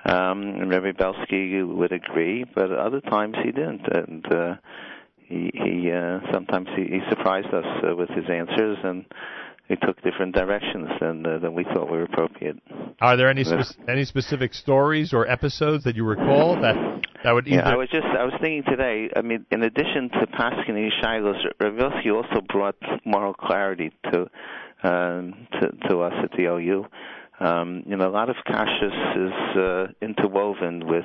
Um, 0.04 0.68
Rabbi 0.68 0.92
Belsky 0.92 1.62
would 1.62 1.92
agree, 1.92 2.44
but 2.54 2.72
other 2.72 3.00
times 3.00 3.36
he 3.44 3.52
didn't, 3.52 3.86
and 3.92 4.32
uh, 4.32 4.54
he, 5.16 5.50
he 5.52 5.90
uh, 5.92 6.20
sometimes 6.32 6.68
he, 6.74 6.84
he 6.84 7.00
surprised 7.10 7.52
us 7.52 7.66
uh, 7.84 7.94
with 7.94 8.08
his 8.10 8.24
answers, 8.30 8.78
and 8.82 9.04
it 9.68 9.78
took 9.82 10.00
different 10.02 10.34
directions 10.34 10.88
than 11.00 11.26
uh, 11.26 11.38
than 11.38 11.54
we 11.54 11.64
thought 11.64 11.90
were 11.90 12.02
appropriate. 12.02 12.58
Are 13.00 13.16
there 13.16 13.28
any 13.28 13.44
spe- 13.44 13.78
any 13.88 14.04
specific 14.04 14.54
stories 14.54 15.12
or 15.12 15.28
episodes 15.28 15.84
that 15.84 15.94
you 15.94 16.04
recall 16.04 16.60
that 16.60 17.02
that 17.24 17.32
would 17.32 17.46
either? 17.46 17.56
Yeah, 17.56 17.68
I 17.68 17.76
was 17.76 17.88
just 17.90 18.06
I 18.06 18.24
was 18.24 18.34
thinking 18.40 18.62
today. 18.68 19.10
I 19.14 19.22
mean, 19.22 19.44
in 19.50 19.62
addition 19.62 20.10
to 20.20 20.26
Paskin 20.26 20.88
Shilos, 21.02 21.44
Rav 21.60 21.76
Belsky 21.76 22.10
also 22.10 22.40
brought 22.48 22.76
moral 23.04 23.34
clarity 23.34 23.92
to 24.10 24.30
um, 24.82 25.46
to, 25.60 25.88
to 25.88 26.00
us 26.00 26.14
at 26.22 26.30
the 26.32 26.44
OU. 26.44 26.86
Um, 27.40 27.84
you 27.86 27.96
know, 27.96 28.08
a 28.08 28.10
lot 28.10 28.30
of 28.30 28.36
kashrus 28.46 29.16
is 29.16 29.56
uh, 29.56 29.86
interwoven 30.02 30.86
with 30.88 31.04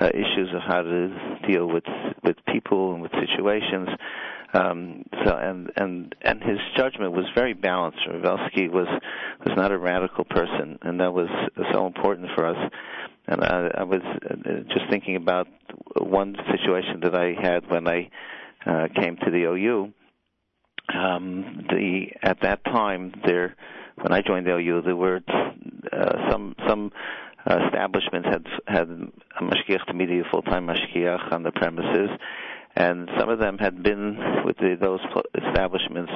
uh, 0.00 0.08
issues 0.08 0.48
of 0.54 0.62
how 0.66 0.82
to 0.82 1.38
deal 1.46 1.66
with 1.66 1.84
with 2.24 2.36
people 2.46 2.92
and 2.94 3.02
with 3.02 3.12
situations. 3.12 3.88
Um, 4.52 5.04
so 5.24 5.36
and 5.36 5.70
and 5.76 6.14
and 6.22 6.42
his 6.42 6.58
judgment 6.76 7.12
was 7.12 7.24
very 7.34 7.54
balanced. 7.54 7.98
Rav 8.08 8.22
Belsky 8.22 8.68
was 8.68 8.88
was 9.44 9.56
not 9.56 9.70
a 9.70 9.78
radical 9.78 10.24
person, 10.24 10.78
and 10.82 11.00
that 11.00 11.12
was 11.12 11.28
so 11.72 11.86
important 11.86 12.30
for 12.34 12.46
us. 12.46 12.72
And 13.28 13.44
I, 13.44 13.70
I 13.78 13.82
was 13.84 14.00
uh, 14.02 14.34
just 14.68 14.90
thinking 14.90 15.14
about 15.14 15.46
one 15.96 16.36
situation 16.50 17.00
that 17.02 17.14
I 17.14 17.34
had 17.40 17.70
when 17.70 17.86
I 17.86 18.10
uh, 18.66 18.88
came 19.00 19.16
to 19.18 19.30
the 19.30 19.44
OU. 19.44 19.92
Um, 20.92 21.66
the 21.68 22.06
at 22.20 22.40
that 22.42 22.64
time 22.64 23.12
there, 23.24 23.54
when 24.00 24.12
I 24.12 24.22
joined 24.22 24.46
the 24.46 24.56
OU, 24.56 24.82
there 24.82 24.96
were 24.96 25.20
uh, 25.92 26.30
some 26.30 26.56
some 26.66 26.90
establishments 27.46 28.28
had 28.28 28.46
had 28.66 28.88
a 28.88 29.42
mashgiach 29.44 29.94
media 29.94 30.24
full 30.28 30.42
time 30.42 30.66
mashgiach 30.66 31.32
on 31.32 31.44
the 31.44 31.52
premises 31.52 32.10
and 32.76 33.08
some 33.18 33.28
of 33.28 33.38
them 33.38 33.58
had 33.58 33.82
been 33.82 34.44
with 34.44 34.56
the, 34.58 34.76
those 34.80 35.00
establishments 35.34 36.12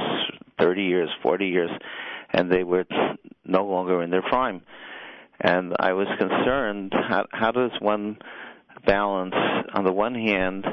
30 0.58 0.82
years, 0.82 1.10
40 1.22 1.46
years, 1.46 1.70
and 2.32 2.50
they 2.50 2.64
were 2.64 2.84
no 3.44 3.64
longer 3.64 4.02
in 4.02 4.10
their 4.10 4.22
prime. 4.22 4.62
And 5.40 5.74
I 5.78 5.92
was 5.92 6.06
concerned 6.18 6.92
how, 6.92 7.26
how 7.30 7.50
does 7.50 7.72
one 7.80 8.18
balance, 8.86 9.34
on 9.74 9.84
the 9.84 9.92
one 9.92 10.14
hand, 10.14 10.64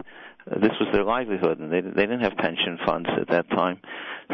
this 0.46 0.72
was 0.80 0.90
their 0.92 1.04
livelihood, 1.04 1.60
and 1.60 1.72
they 1.72 1.82
they 1.82 2.02
didn't 2.02 2.22
have 2.22 2.36
pension 2.36 2.80
funds 2.86 3.08
at 3.20 3.30
that 3.30 3.50
time. 3.52 3.80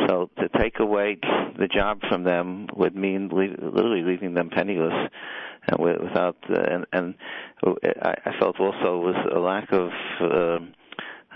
So 0.07 0.29
to 0.39 0.49
take 0.57 0.79
away 0.79 1.17
the 1.21 1.67
job 1.67 1.99
from 2.07 2.23
them 2.23 2.67
would 2.75 2.95
mean 2.95 3.29
literally 3.29 4.03
leaving 4.03 4.33
them 4.33 4.49
penniless, 4.49 5.09
and 5.67 5.79
without. 5.79 6.37
Uh, 6.49 6.61
and, 6.61 6.85
and 6.93 7.15
I 8.01 8.31
felt 8.39 8.59
also 8.59 8.99
was 8.99 9.15
a 9.33 9.39
lack 9.39 9.71
of. 9.71 9.89
Uh, 10.21 10.65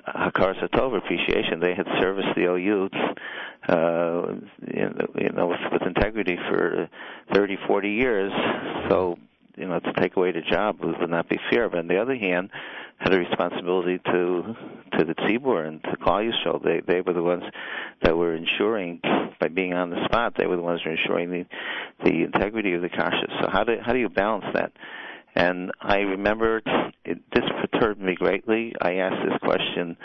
Hakar 0.07 0.55
Satov 0.61 0.97
appreciation. 0.97 1.59
They 1.59 1.75
had 1.75 1.87
serviced 1.99 2.35
the 2.35 2.45
OU, 2.45 2.89
uh, 3.67 4.33
you 4.73 5.29
know, 5.29 5.47
with, 5.47 5.59
with 5.71 5.81
integrity 5.83 6.37
for 6.49 6.89
30, 7.33 7.57
40 7.67 7.89
years. 7.89 8.31
So, 8.89 9.17
you 9.55 9.67
know, 9.67 9.79
to 9.79 9.93
take 9.93 10.15
away 10.15 10.31
the 10.31 10.41
job 10.41 10.79
would 10.81 11.09
not 11.09 11.29
be 11.29 11.39
fair. 11.49 11.69
But 11.69 11.79
on 11.79 11.87
the 11.87 12.01
other 12.01 12.15
hand, 12.15 12.49
had 13.01 13.13
a 13.13 13.17
responsibility 13.17 13.99
to 14.05 14.55
to 14.97 15.05
the 15.05 15.15
Tzibur 15.15 15.67
and 15.67 15.83
to 15.83 15.97
Klal 15.97 16.29
Yisrael. 16.29 16.63
They 16.63 16.81
they 16.85 17.01
were 17.01 17.13
the 17.13 17.23
ones 17.23 17.43
that 18.03 18.15
were 18.15 18.35
ensuring 18.35 19.01
by 19.39 19.47
being 19.47 19.73
on 19.73 19.89
the 19.89 20.05
spot. 20.05 20.35
They 20.37 20.45
were 20.45 20.55
the 20.55 20.61
ones 20.61 20.81
who 20.83 20.91
were 20.91 20.95
ensuring 20.95 21.31
the 21.31 21.45
the 22.03 22.23
integrity 22.23 22.73
of 22.73 22.81
the 22.81 22.89
kashrus. 22.89 23.41
So 23.41 23.49
how 23.49 23.63
do 23.63 23.77
how 23.83 23.93
do 23.93 23.99
you 23.99 24.09
balance 24.09 24.45
that? 24.53 24.71
And 25.35 25.71
I 25.81 25.99
remember 25.99 26.61
it, 27.05 27.19
this 27.33 27.45
perturbed 27.61 28.01
me 28.01 28.15
greatly. 28.15 28.73
I 28.81 28.95
asked 28.95 29.23
this 29.23 29.37
question. 29.43 29.97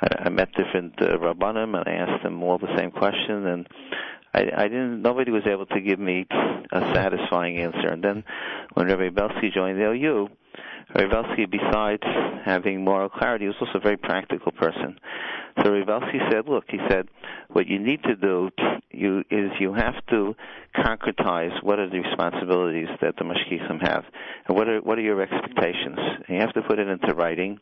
I, 0.00 0.24
I 0.26 0.28
met 0.28 0.48
different 0.52 0.94
uh, 1.00 1.16
rabbanim, 1.18 1.76
and 1.76 1.84
I 1.86 1.92
asked 1.92 2.22
them 2.22 2.42
all 2.42 2.58
the 2.58 2.76
same 2.76 2.90
question, 2.90 3.46
and 3.46 3.66
I, 4.36 4.64
I 4.64 4.68
didn't. 4.68 5.00
Nobody 5.00 5.30
was 5.30 5.46
able 5.46 5.66
to 5.66 5.80
give 5.80 5.98
me 5.98 6.26
a 6.70 6.80
satisfying 6.94 7.56
answer. 7.58 7.88
And 7.88 8.04
then, 8.04 8.24
when 8.74 8.86
Rabbi 8.86 9.08
Belsky 9.08 9.50
joined 9.50 9.78
the 9.78 9.86
OU, 9.86 10.28
Rabbi 10.94 11.46
besides 11.50 12.02
having 12.44 12.84
moral 12.84 13.08
clarity, 13.08 13.46
was 13.46 13.56
also 13.60 13.78
a 13.78 13.80
very 13.80 13.96
practical 13.96 14.52
person. 14.52 14.98
So 15.62 15.72
Rabbi 15.72 16.12
said, 16.30 16.48
look, 16.48 16.64
he 16.68 16.78
said, 16.88 17.08
what 17.48 17.66
you 17.66 17.78
need 17.78 18.02
to 18.02 18.14
do 18.14 18.50
you, 18.90 19.20
is 19.30 19.50
you 19.58 19.72
have 19.72 19.94
to 20.10 20.36
concretize 20.76 21.62
what 21.62 21.78
are 21.78 21.88
the 21.88 22.00
responsibilities 22.00 22.88
that 23.00 23.16
the 23.16 23.24
mashgichim 23.24 23.80
have, 23.80 24.04
and 24.46 24.56
what 24.56 24.68
are 24.68 24.80
what 24.80 24.98
are 24.98 25.02
your 25.02 25.20
expectations. 25.22 25.98
And 25.98 26.36
you 26.36 26.40
have 26.40 26.52
to 26.54 26.62
put 26.62 26.78
it 26.78 26.88
into 26.88 27.14
writing, 27.14 27.58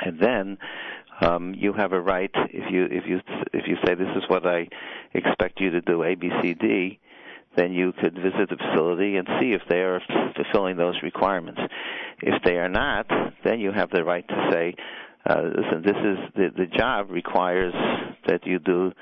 and 0.00 0.20
then 0.20 0.58
um, 1.20 1.54
you 1.56 1.72
have 1.72 1.92
a 1.92 2.00
right 2.00 2.30
if 2.34 2.70
you 2.72 2.84
if 2.84 3.04
you 3.06 3.20
if 3.52 3.66
you 3.66 3.76
say 3.84 3.94
this 3.94 4.08
is 4.16 4.22
what 4.28 4.46
I 4.46 4.68
expect 5.14 5.60
you 5.60 5.70
to 5.70 5.80
do 5.80 6.02
A 6.04 6.14
B 6.14 6.30
C 6.42 6.54
D 6.54 6.98
then 7.56 7.72
you 7.72 7.92
could 7.92 8.14
visit 8.14 8.48
the 8.50 8.56
facility 8.56 9.16
and 9.16 9.26
see 9.40 9.52
if 9.52 9.62
they 9.68 9.80
are 9.80 10.00
fulfilling 10.36 10.76
those 10.76 10.94
requirements. 11.02 11.60
If 12.22 12.40
they 12.44 12.56
are 12.56 12.68
not, 12.68 13.06
then 13.42 13.58
you 13.58 13.72
have 13.72 13.90
the 13.90 14.04
right 14.04 14.26
to 14.28 14.50
say, 14.52 14.74
uh, 15.28 15.42
listen, 15.42 15.82
this 15.82 15.96
is 15.96 16.18
the, 16.36 16.50
the 16.56 16.66
job 16.66 17.10
requires 17.10 17.74
that 18.28 18.46
you 18.46 18.60
do 18.60 18.92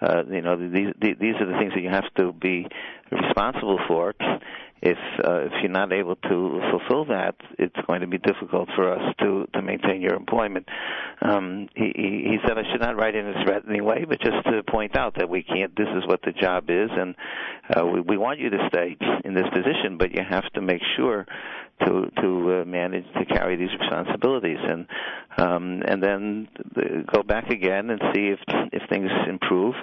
uh, 0.00 0.22
you 0.30 0.42
know, 0.42 0.56
these 0.56 0.92
these 1.00 1.34
are 1.40 1.46
the 1.46 1.56
things 1.58 1.72
that 1.74 1.80
you 1.80 1.88
have 1.88 2.12
to 2.16 2.32
be 2.32 2.66
responsible 3.10 3.78
for, 3.88 4.14
if 4.82 4.98
uh, 5.24 5.46
if 5.46 5.52
you're 5.62 5.70
not 5.70 5.92
able 5.92 6.16
to 6.16 6.60
fulfill 6.70 7.06
that, 7.06 7.34
it's 7.58 7.76
going 7.86 8.02
to 8.02 8.06
be 8.06 8.18
difficult 8.18 8.68
for 8.76 8.92
us 8.92 9.14
to 9.20 9.46
to 9.54 9.62
maintain 9.62 10.02
your 10.02 10.14
employment. 10.14 10.68
Um, 11.22 11.68
he, 11.74 11.92
he 11.96 12.36
said 12.46 12.58
I 12.58 12.62
should 12.70 12.80
not 12.80 12.96
write 12.96 13.14
in 13.14 13.26
a 13.26 13.44
threatening 13.44 13.84
way, 13.84 14.04
but 14.06 14.20
just 14.20 14.44
to 14.46 14.62
point 14.62 14.96
out 14.96 15.14
that 15.16 15.28
we 15.28 15.42
can't. 15.42 15.74
This 15.76 15.88
is 15.96 16.06
what 16.06 16.20
the 16.22 16.32
job 16.32 16.64
is, 16.68 16.90
and 16.92 17.14
uh, 17.74 17.86
we, 17.86 18.00
we 18.00 18.16
want 18.18 18.38
you 18.38 18.50
to 18.50 18.68
stay 18.68 18.96
in 19.24 19.34
this 19.34 19.46
position, 19.52 19.96
but 19.98 20.12
you 20.12 20.22
have 20.28 20.44
to 20.52 20.60
make 20.60 20.82
sure 20.96 21.26
to 21.84 22.10
to 22.20 22.60
uh, 22.60 22.64
manage 22.64 23.04
to 23.14 23.24
carry 23.26 23.56
these 23.56 23.70
responsibilities 23.80 24.58
and 24.62 24.86
um, 25.38 25.82
and 25.86 26.02
then 26.02 26.48
go 27.12 27.22
back 27.22 27.50
again 27.50 27.90
and 27.90 28.00
see 28.14 28.28
if 28.28 28.40
if 28.72 28.82
things 28.88 29.10
improve. 29.28 29.74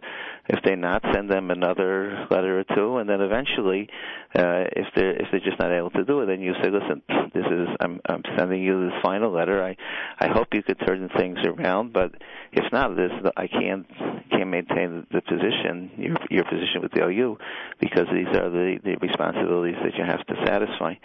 If 0.49 0.59
they're 0.63 0.75
not, 0.75 1.03
send 1.13 1.29
them 1.29 1.51
another 1.51 2.27
letter 2.29 2.59
or 2.59 2.63
two, 2.75 2.97
and 2.97 3.09
then 3.09 3.21
eventually, 3.21 3.87
uh, 4.35 4.67
if 4.75 4.87
they're 4.93 5.15
if 5.15 5.27
they're 5.31 5.39
just 5.39 5.57
not 5.57 5.71
able 5.71 5.89
to 5.91 6.03
do 6.03 6.19
it, 6.19 6.25
then 6.25 6.41
you 6.41 6.53
say, 6.61 6.69
listen, 6.69 7.01
this 7.33 7.45
is 7.45 7.67
I'm 7.79 8.01
I'm 8.07 8.23
sending 8.37 8.61
you 8.61 8.89
this 8.89 9.01
final 9.01 9.31
letter. 9.31 9.63
I 9.63 9.77
I 10.19 10.27
hope 10.27 10.47
you 10.53 10.61
could 10.61 10.79
turn 10.85 11.09
things 11.15 11.39
around, 11.45 11.93
but 11.93 12.11
if 12.51 12.69
not, 12.73 12.95
this 12.97 13.11
I 13.37 13.47
can't 13.47 13.87
can't 14.31 14.49
maintain 14.49 15.07
the 15.11 15.21
position 15.21 15.91
your 15.97 16.17
your 16.29 16.43
position 16.43 16.81
with 16.81 16.91
the 16.91 17.05
OU 17.05 17.37
because 17.79 18.07
these 18.11 18.27
are 18.27 18.49
the 18.49 18.79
the 18.83 18.95
responsibilities 19.01 19.77
that 19.81 19.95
you 19.97 20.03
have 20.03 20.25
to 20.27 20.35
satisfy 20.45 20.95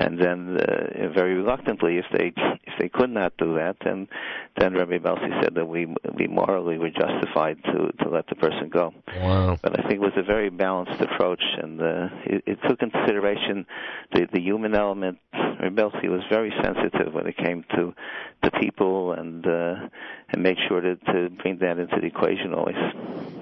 and 0.00 0.18
then 0.18 0.56
uh, 0.56 1.12
very 1.14 1.34
reluctantly, 1.34 1.98
if 1.98 2.06
they 2.10 2.32
if 2.64 2.72
they 2.78 2.88
could 2.88 3.10
not 3.10 3.36
do 3.36 3.54
that, 3.56 3.76
then 3.84 4.08
then 4.58 4.72
Rabbi 4.72 4.96
Belsky 4.96 5.28
said 5.42 5.54
that 5.56 5.66
we 5.66 5.94
we 6.16 6.26
morally 6.26 6.78
were 6.78 6.90
justified 6.90 7.58
to 7.64 7.92
to 8.02 8.08
let 8.08 8.26
the 8.28 8.34
person 8.36 8.70
go. 8.70 8.94
Wow! 9.18 9.58
But 9.62 9.78
I 9.78 9.82
think 9.82 9.96
it 9.96 10.00
was 10.00 10.16
a 10.16 10.22
very 10.22 10.48
balanced 10.48 11.02
approach, 11.02 11.42
and 11.62 11.82
uh, 11.82 12.08
it, 12.24 12.44
it 12.46 12.58
took 12.66 12.78
consideration 12.78 13.66
the 14.12 14.26
the 14.32 14.40
human 14.40 14.74
element. 14.74 15.18
Rabbi 15.34 15.68
Belsky 15.68 16.08
was 16.08 16.22
very 16.30 16.52
sensitive 16.62 17.12
when 17.12 17.26
it 17.26 17.36
came 17.36 17.66
to 17.76 17.92
the 18.42 18.50
people, 18.58 19.12
and 19.12 19.46
uh, 19.46 19.88
and 20.30 20.42
made 20.42 20.56
sure 20.66 20.80
to 20.80 20.96
to 20.96 21.28
bring 21.42 21.58
that 21.58 21.78
into 21.78 21.96
the 22.00 22.06
equation 22.06 22.54
always. 22.54 22.76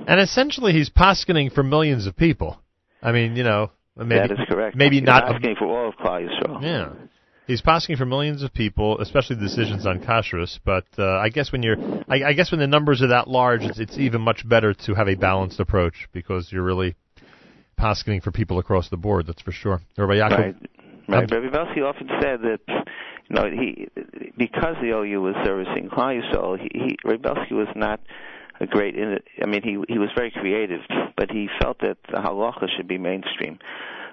And 0.09 0.18
essentially, 0.21 0.73
he's 0.73 0.90
poskening 0.90 1.53
for 1.53 1.62
millions 1.62 2.07
of 2.07 2.16
people. 2.16 2.61
I 3.01 3.12
mean, 3.12 3.37
you 3.37 3.44
know, 3.44 3.71
Maybe, 3.98 4.14
that 4.14 4.30
is 4.30 4.38
correct. 4.48 4.76
Maybe 4.76 4.96
He's 4.96 5.06
not 5.06 5.24
asking 5.34 5.56
for 5.58 5.66
all 5.66 5.88
of 5.88 5.96
Klal 5.96 6.28
Yisrael. 6.28 6.62
Yeah. 6.62 6.92
He's 7.46 7.62
asking 7.66 7.96
for 7.96 8.04
millions 8.04 8.42
of 8.42 8.52
people, 8.52 9.00
especially 9.00 9.37
decisions 9.37 9.87
on 9.87 10.00
kashrus. 10.00 10.58
But 10.64 10.84
uh, 10.98 11.18
I 11.18 11.30
guess 11.30 11.50
when 11.50 11.62
you're, 11.62 11.76
I, 12.06 12.24
I 12.26 12.32
guess 12.34 12.52
when 12.52 12.61
the 12.61 12.66
numbers 12.66 13.00
are 13.00 13.08
that 13.08 13.26
large, 13.26 13.62
it's, 13.62 13.78
it's 13.78 13.96
even 13.96 14.20
much 14.20 14.46
better 14.46 14.74
to 14.74 14.94
have 14.94 15.08
a 15.08 15.14
balanced 15.14 15.58
approach 15.58 16.08
because 16.12 16.52
you're 16.52 16.62
really 16.62 16.94
asking 17.78 18.20
for 18.20 18.30
people 18.30 18.58
across 18.58 18.90
the 18.90 18.98
board. 18.98 19.26
That's 19.26 19.40
for 19.40 19.52
sure. 19.52 19.80
Rabbi 19.96 20.14
Yaakov, 20.14 20.38
Right. 20.38 20.56
Right. 21.08 21.30
Rabbi 21.30 21.48
Belsky 21.48 21.80
often 21.80 22.06
said 22.20 22.40
that 22.42 22.61
you 22.68 23.34
know 23.34 23.48
he 23.50 23.88
because 24.37 24.76
the 24.82 24.90
OU 24.90 25.22
was 25.22 25.34
servicing 25.42 25.88
Klal 25.88 26.20
Yisrael, 26.20 26.58
he, 26.61 26.68
he 26.74 26.96
Rabbi 27.02 27.22
Belsky 27.22 27.54
was 27.54 27.68
not 27.74 28.00
a 28.61 28.66
great. 28.66 28.94
I 28.97 29.47
mean, 29.47 29.62
he 29.62 29.92
he 29.92 29.99
was 29.99 30.11
very 30.16 30.31
creative, 30.31 30.81
but 31.16 31.31
he 31.31 31.49
felt 31.61 31.79
that 31.81 31.99
the 32.11 32.18
halacha 32.18 32.68
should 32.77 32.88
be 32.88 32.99
mainstream. 32.99 33.59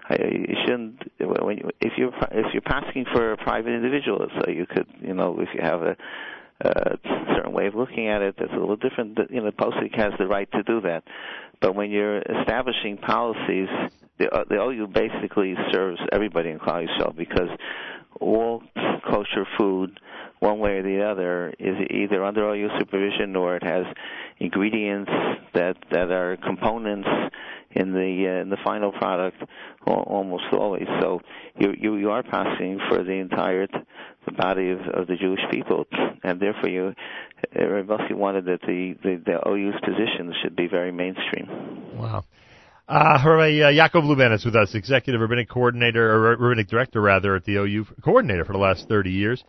You 0.09 0.55
shouldn't 0.65 1.11
when 1.19 1.57
you, 1.57 1.69
if 1.81 1.93
you're 1.97 2.13
if 2.31 2.53
you're 2.53 2.63
asking 2.65 3.05
for 3.11 3.31
a 3.31 3.37
private 3.37 3.73
individual, 3.73 4.27
so 4.39 4.51
you 4.51 4.65
could 4.65 4.87
you 5.01 5.13
know 5.13 5.39
if 5.39 5.49
you 5.53 5.61
have 5.61 5.81
a 5.81 5.97
a 6.61 6.97
certain 7.35 7.51
way 7.51 7.67
of 7.67 7.75
looking 7.75 8.07
at 8.07 8.21
it 8.21 8.35
that's 8.37 8.51
a 8.53 8.57
little 8.57 8.77
different. 8.77 9.17
You 9.29 9.41
know, 9.41 9.51
Posik 9.51 9.95
has 9.97 10.13
the 10.17 10.27
right 10.27 10.49
to 10.53 10.63
do 10.63 10.81
that, 10.81 11.03
but 11.59 11.75
when 11.75 11.91
you're 11.91 12.19
establishing 12.19 12.97
policies, 12.97 13.67
the, 14.19 14.29
uh, 14.31 14.45
the 14.47 14.55
OU 14.55 14.87
basically 14.87 15.55
serves 15.71 15.99
everybody 16.11 16.49
in 16.49 16.59
Klal 16.59 16.87
Yisrael 16.87 17.15
because 17.15 17.49
all 18.19 18.63
kosher 19.05 19.45
food, 19.57 19.99
one 20.45 20.59
way 20.59 20.77
or 20.77 20.83
the 20.83 21.03
other, 21.03 21.53
is 21.59 21.75
either 21.89 22.23
under 22.23 22.47
OU 22.53 22.69
supervision 22.79 23.35
or 23.35 23.55
it 23.55 23.63
has 23.63 23.85
ingredients 24.39 25.11
that 25.53 25.75
that 25.91 26.11
are 26.11 26.37
components 26.37 27.07
in 27.71 27.91
the 27.91 28.25
uh, 28.27 28.41
in 28.41 28.49
the 28.49 28.57
final 28.63 28.91
product 28.91 29.37
almost 29.85 30.45
always. 30.53 30.87
So 31.01 31.21
you 31.57 31.73
you, 31.77 31.95
you 31.95 32.11
are 32.11 32.23
passing 32.23 32.79
for 32.89 33.03
the 33.03 33.13
entire 33.13 33.67
the 33.67 34.31
body 34.31 34.71
of, 34.71 34.79
of 34.93 35.07
the 35.07 35.15
Jewish 35.15 35.41
people, 35.51 35.85
and 36.23 36.39
therefore 36.39 36.69
you 36.69 36.93
Reb 37.55 37.87
Belsky 37.87 38.13
wanted 38.13 38.45
that 38.45 38.61
the, 38.61 38.95
the 39.03 39.21
the 39.25 39.49
OU's 39.49 39.79
position 39.83 40.33
should 40.41 40.55
be 40.55 40.67
very 40.67 40.91
mainstream. 40.91 41.47
Wow. 41.97 42.23
Uh, 42.87 43.17
Rabbi 43.25 43.61
uh, 43.61 43.71
Yaakov 43.71 44.03
Luban 44.03 44.31
is 44.31 44.45
with 44.45 44.55
us, 44.55 44.75
executive 44.75 45.19
rabbinic 45.19 45.49
coordinator, 45.49 46.13
or 46.13 46.37
rabbinic 46.37 46.67
director 46.67 47.01
rather, 47.01 47.35
at 47.35 47.43
the 47.43 47.55
OU 47.55 47.87
coordinator 48.03 48.45
for 48.45 48.53
the 48.53 48.59
last 48.59 48.87
30 48.87 49.09
years. 49.09 49.43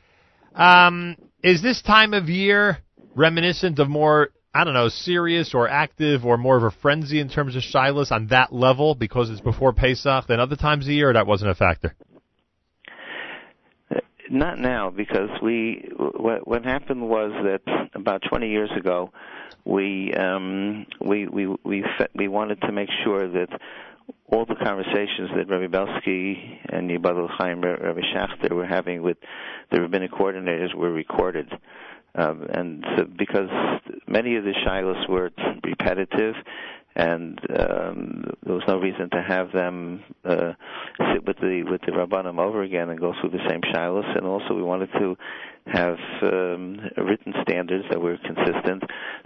Um, 0.57 1.16
is 1.42 1.62
this 1.62 1.83
time 1.83 2.14
of 2.14 2.29
year 2.29 2.79
reminiscent 3.14 3.79
of 3.79 3.88
more, 3.88 4.31
I 4.55 4.64
don't 4.64 4.75
know, 4.75 4.88
serious 4.88 5.55
or 5.55 5.69
active 5.69 6.25
or 6.25 6.38
more 6.38 6.57
of 6.57 6.62
a 6.62 6.71
frenzy 6.71 7.21
in 7.21 7.29
terms 7.29 7.57
of 7.57 7.62
shilas 7.62 8.11
on 8.11 8.29
that 8.29 8.53
level 8.53 8.95
because 8.95 9.31
it's 9.31 9.40
before 9.40 9.73
Pesach 9.75 10.27
than 10.27 10.40
other 10.40 10.57
times 10.57 10.87
of 10.87 10.92
year, 10.92 11.11
or 11.11 11.12
that 11.12 11.27
wasn't 11.27 11.51
a 11.51 11.55
factor? 11.55 11.95
Not 14.29 14.59
now, 14.59 14.90
because 14.90 15.29
we 15.40 15.88
what, 15.97 16.49
what 16.49 16.64
happened 16.64 17.09
was 17.09 17.31
that 17.45 17.88
about 17.95 18.23
20 18.29 18.49
years 18.49 18.71
ago, 18.77 19.12
we 19.64 20.12
um, 20.14 20.87
we 21.01 21.29
we 21.29 21.47
we 21.64 21.85
we 22.14 22.27
wanted 22.27 22.61
to 22.62 22.73
make 22.73 22.88
sure 23.05 23.29
that 23.29 23.49
all 24.31 24.45
the 24.45 24.57
conversations 24.57 25.31
that 25.37 25.49
Rabbi 25.49 25.66
Belsky 25.69 26.61
and 26.69 26.90
Yibadul 26.90 27.29
Chaim 27.31 27.61
Rabbi 27.61 28.01
Schachter 28.14 28.53
were 28.53 28.66
having 28.66 29.03
with 29.03 29.16
the 29.71 29.81
rabbinic 29.81 30.12
coordinators 30.12 30.75
were 30.75 30.92
recorded. 30.92 31.51
Um, 32.14 32.47
and 32.49 32.85
so 32.97 33.05
because 33.05 33.51
many 34.07 34.37
of 34.37 34.45
the 34.45 34.55
shilas 34.66 35.09
were 35.09 35.31
repetitive 35.62 36.35
and 36.97 37.39
um, 37.51 38.25
there 38.43 38.55
was 38.55 38.65
no 38.67 38.79
reason 38.79 39.11
to 39.11 39.23
have 39.23 39.53
them 39.53 40.03
uh, 40.25 40.53
sit 41.13 41.27
with 41.27 41.37
the 41.37 41.63
with 41.71 41.83
the 41.83 41.93
rabbanim 41.93 42.39
over 42.39 42.63
again 42.63 42.89
and 42.89 42.99
go 42.99 43.13
through 43.21 43.31
the 43.31 43.47
same 43.49 43.61
shilas. 43.61 44.17
And 44.17 44.27
also, 44.27 44.55
we 44.55 44.63
wanted 44.63 44.89
to 44.99 45.15
have 45.67 45.99
um, 46.23 46.81
written 46.97 47.35
standards 47.43 47.85
that 47.91 48.01
were 48.01 48.17
consistent. 48.17 48.83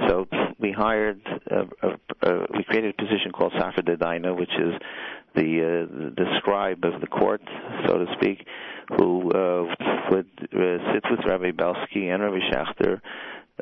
So 0.09 0.27
we 0.59 0.73
hired, 0.73 1.21
a, 1.49 1.61
a, 1.87 2.29
a, 2.29 2.47
we 2.57 2.65
created 2.65 2.95
a 2.99 3.03
position 3.03 3.31
called 3.33 3.53
Safra 3.53 3.87
Dedaina, 3.87 4.37
which 4.37 4.51
is 4.59 4.75
the 5.37 5.61
uh, 5.63 6.11
the 6.17 6.27
scribe 6.39 6.85
of 6.85 7.01
the 7.01 7.07
court, 7.07 7.43
so 7.87 7.99
to 7.99 8.07
speak, 8.21 8.45
who 8.97 9.31
uh, 9.31 9.75
would 10.11 10.31
uh, 10.53 10.93
sit 10.93 11.05
with 11.09 11.21
Rabbi 11.25 11.53
Belsky 11.53 12.09
and 12.09 12.21
Rabbi 12.21 12.41
Schachter 12.51 13.01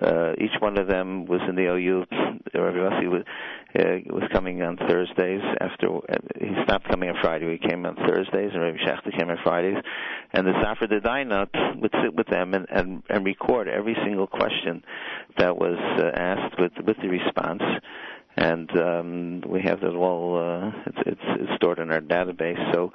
uh, 0.00 0.32
each 0.38 0.60
one 0.60 0.78
of 0.78 0.86
them 0.86 1.26
was 1.26 1.40
in 1.48 1.56
the 1.56 1.66
OU. 1.66 2.04
Rabbi 2.54 3.06
was, 3.08 3.24
uh, 3.74 3.98
was 4.06 4.28
coming 4.32 4.62
on 4.62 4.76
Thursdays. 4.76 5.42
After 5.60 5.96
uh, 5.96 6.16
he 6.40 6.54
stopped 6.64 6.88
coming 6.88 7.10
on 7.10 7.16
Friday, 7.20 7.58
he 7.60 7.68
came 7.68 7.84
on 7.84 7.96
Thursdays, 7.96 8.50
and 8.52 8.62
Rabbi 8.62 8.78
Schachter 8.78 9.16
came 9.16 9.30
on 9.30 9.38
Fridays. 9.42 9.76
And 10.32 10.46
the 10.46 10.52
Safra 10.52 10.90
Dedaina 10.90 11.80
would 11.80 11.92
sit 12.02 12.14
with 12.14 12.26
them 12.28 12.54
and, 12.54 12.66
and 12.70 13.02
and 13.08 13.24
record 13.24 13.68
every 13.68 13.96
single 14.04 14.26
question 14.26 14.82
that 15.38 15.56
was 15.56 15.78
uh, 15.98 16.10
asked 16.14 16.58
with 16.58 16.72
with 16.86 16.96
the 17.02 17.08
response 17.08 17.62
and 18.38 18.70
um, 18.78 19.42
we 19.48 19.60
have 19.62 19.80
that 19.80 19.94
all 19.94 20.38
uh, 20.38 20.70
it's, 20.86 20.98
it's, 21.06 21.20
it's 21.40 21.56
stored 21.56 21.80
in 21.80 21.90
our 21.90 22.00
database. 22.00 22.72
So 22.72 22.92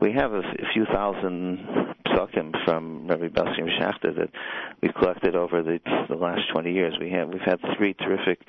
we 0.00 0.12
have 0.12 0.32
a, 0.32 0.42
few 0.72 0.84
thousand 0.86 1.94
psukim 2.06 2.52
from 2.64 3.06
Rabbi 3.06 3.28
Basim 3.28 3.68
Schachter 3.78 4.14
that 4.16 4.30
we've 4.80 4.94
collected 4.94 5.34
over 5.34 5.62
the, 5.62 5.78
the 6.08 6.14
last 6.14 6.42
20 6.52 6.72
years. 6.72 6.94
We 7.00 7.10
have 7.10 7.28
we've 7.28 7.40
had 7.40 7.60
three 7.76 7.94
terrific 7.94 8.40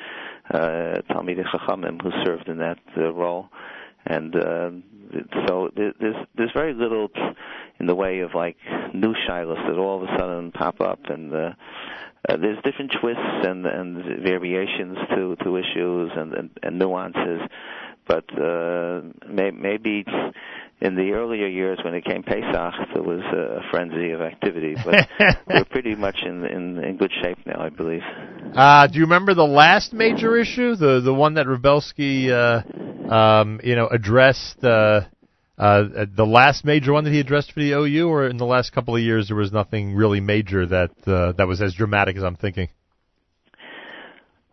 uh, 0.54 1.02
Talmidei 1.10 1.46
Chachamim 1.46 2.02
who 2.02 2.12
served 2.26 2.48
in 2.50 2.58
that 2.58 2.80
uh, 2.98 3.14
role, 3.14 3.50
and 4.06 4.36
uh, 4.36 4.70
so 5.48 5.70
there's 5.76 6.16
there's 6.36 6.52
very 6.54 6.74
little 6.74 7.10
in 7.80 7.86
the 7.86 7.96
way 7.96 8.20
of 8.20 8.34
like 8.34 8.58
new 8.94 9.14
shilas 9.28 9.68
that 9.68 9.78
all 9.78 10.04
of 10.04 10.10
a 10.10 10.18
sudden 10.18 10.52
pop 10.52 10.82
up 10.82 11.00
and. 11.06 11.34
Uh, 11.34 11.52
uh, 12.28 12.36
there's 12.36 12.62
different 12.64 12.92
twists 13.00 13.48
and, 13.48 13.66
and 13.66 14.22
variations 14.22 14.98
to, 15.16 15.38
to 15.38 15.56
issues 15.56 16.12
and, 16.14 16.34
and, 16.34 16.50
and 16.62 16.78
nuances, 16.78 17.40
but 18.06 18.26
uh, 18.38 19.02
may, 19.30 19.52
maybe 19.52 20.04
in 20.80 20.96
the 20.96 21.12
earlier 21.14 21.48
years 21.48 21.80
when 21.84 21.96
it 21.96 22.06
came 22.06 22.22
Pesach, 22.22 22.74
there 22.94 23.02
was 23.02 23.22
a 23.22 23.62
frenzy 23.72 24.12
of 24.12 24.22
activity, 24.22 24.76
but 24.86 25.08
we're 25.48 25.66
pretty 25.66 25.96
much 25.96 26.18
in, 26.24 26.46
in 26.46 26.84
in 26.84 26.98
good 26.98 27.12
shape 27.22 27.40
now, 27.46 27.60
I 27.60 27.70
believe. 27.70 28.02
Uh, 28.54 28.86
do 28.88 29.00
you 29.00 29.06
remember 29.06 29.34
the 29.34 29.44
last 29.44 29.92
major 29.92 30.38
issue, 30.38 30.76
the 30.76 31.02
the 31.02 31.14
one 31.14 31.36
that 31.36 31.48
Reb 31.48 31.62
Belsky, 31.62 32.32
uh, 32.32 32.62
um, 33.12 33.60
you 33.64 33.76
know, 33.76 33.88
addressed? 33.88 34.64
Uh, 34.64 35.02
uh, 35.58 36.06
the 36.16 36.26
last 36.26 36.64
major 36.64 36.94
one 36.94 37.04
that 37.04 37.12
he 37.12 37.20
addressed 37.20 37.52
for 37.52 37.60
the 37.60 37.72
OU, 37.72 38.08
or 38.08 38.28
in 38.28 38.38
the 38.38 38.46
last 38.46 38.72
couple 38.74 38.96
of 38.96 39.02
years, 39.02 39.30
there 39.30 39.36
was 39.36 39.52
nothing 39.52 39.96
really 39.96 40.20
major 40.20 40.68
that 40.68 40.92
uh, 41.08 41.32
that 41.32 41.48
was 41.48 41.64
as 41.64 41.74
dramatic 41.74 42.16
as 42.16 42.24
I'm 42.24 42.36
thinking. 42.36 42.70